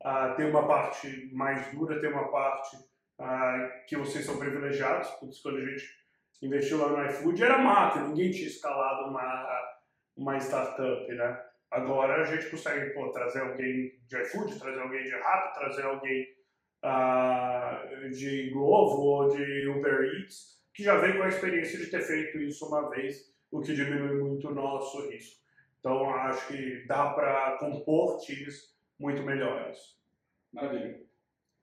Uh, 0.03 0.35
tem 0.35 0.49
uma 0.49 0.67
parte 0.67 1.29
mais 1.31 1.71
dura, 1.71 1.99
tem 1.99 2.11
uma 2.11 2.31
parte 2.31 2.75
uh, 3.19 3.85
que 3.87 3.95
vocês 3.95 4.25
são 4.25 4.37
privilegiados. 4.37 5.09
Putz, 5.11 5.39
quando 5.41 5.57
a 5.57 5.65
gente 5.65 5.85
investiu 6.41 6.79
lá 6.79 6.89
no 6.89 7.05
iFood, 7.05 7.43
era 7.43 7.59
mato, 7.59 7.99
ninguém 7.99 8.31
tinha 8.31 8.47
escalado 8.47 9.09
uma, 9.09 9.77
uma 10.17 10.37
startup, 10.37 11.07
né? 11.13 11.39
Agora 11.69 12.21
a 12.21 12.25
gente 12.25 12.49
consegue 12.49 12.89
pô, 12.93 13.09
trazer 13.11 13.41
alguém 13.41 13.97
de 14.07 14.21
iFood, 14.23 14.59
trazer 14.59 14.81
alguém 14.81 15.03
de 15.03 15.11
Rappi, 15.11 15.59
trazer 15.59 15.85
alguém 15.85 16.27
uh, 16.83 18.09
de 18.09 18.49
Glovo 18.51 19.01
ou 19.01 19.29
de 19.29 19.67
Uber 19.67 20.03
Eats, 20.15 20.61
que 20.73 20.83
já 20.83 20.97
vem 20.97 21.17
com 21.17 21.23
a 21.23 21.27
experiência 21.27 21.77
de 21.77 21.87
ter 21.87 22.01
feito 22.01 22.39
isso 22.39 22.65
uma 22.67 22.89
vez 22.89 23.31
o 23.51 23.61
que 23.61 23.73
diminui 23.73 24.17
muito 24.21 24.47
o 24.47 24.53
nosso 24.53 25.09
risco. 25.09 25.41
Então, 25.79 26.09
acho 26.11 26.47
que 26.47 26.85
dá 26.85 27.11
para 27.11 27.57
compor 27.57 28.19
times 28.19 28.75
muito 28.99 29.23
melhores. 29.23 29.99
Maravilha. 30.53 31.01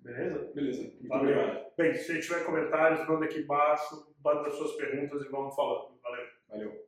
Beleza? 0.00 0.50
Beleza. 0.54 0.82
Muito 0.82 1.08
Valeu. 1.08 1.38
obrigado. 1.38 1.66
Bem, 1.76 1.94
se 1.94 2.20
tiver 2.20 2.44
comentários, 2.44 3.06
manda 3.08 3.24
aqui 3.24 3.40
embaixo, 3.40 4.12
manda 4.22 4.50
suas 4.50 4.72
perguntas 4.72 5.24
e 5.24 5.28
vamos 5.28 5.54
falando. 5.54 5.98
Valeu. 6.02 6.26
Valeu. 6.48 6.87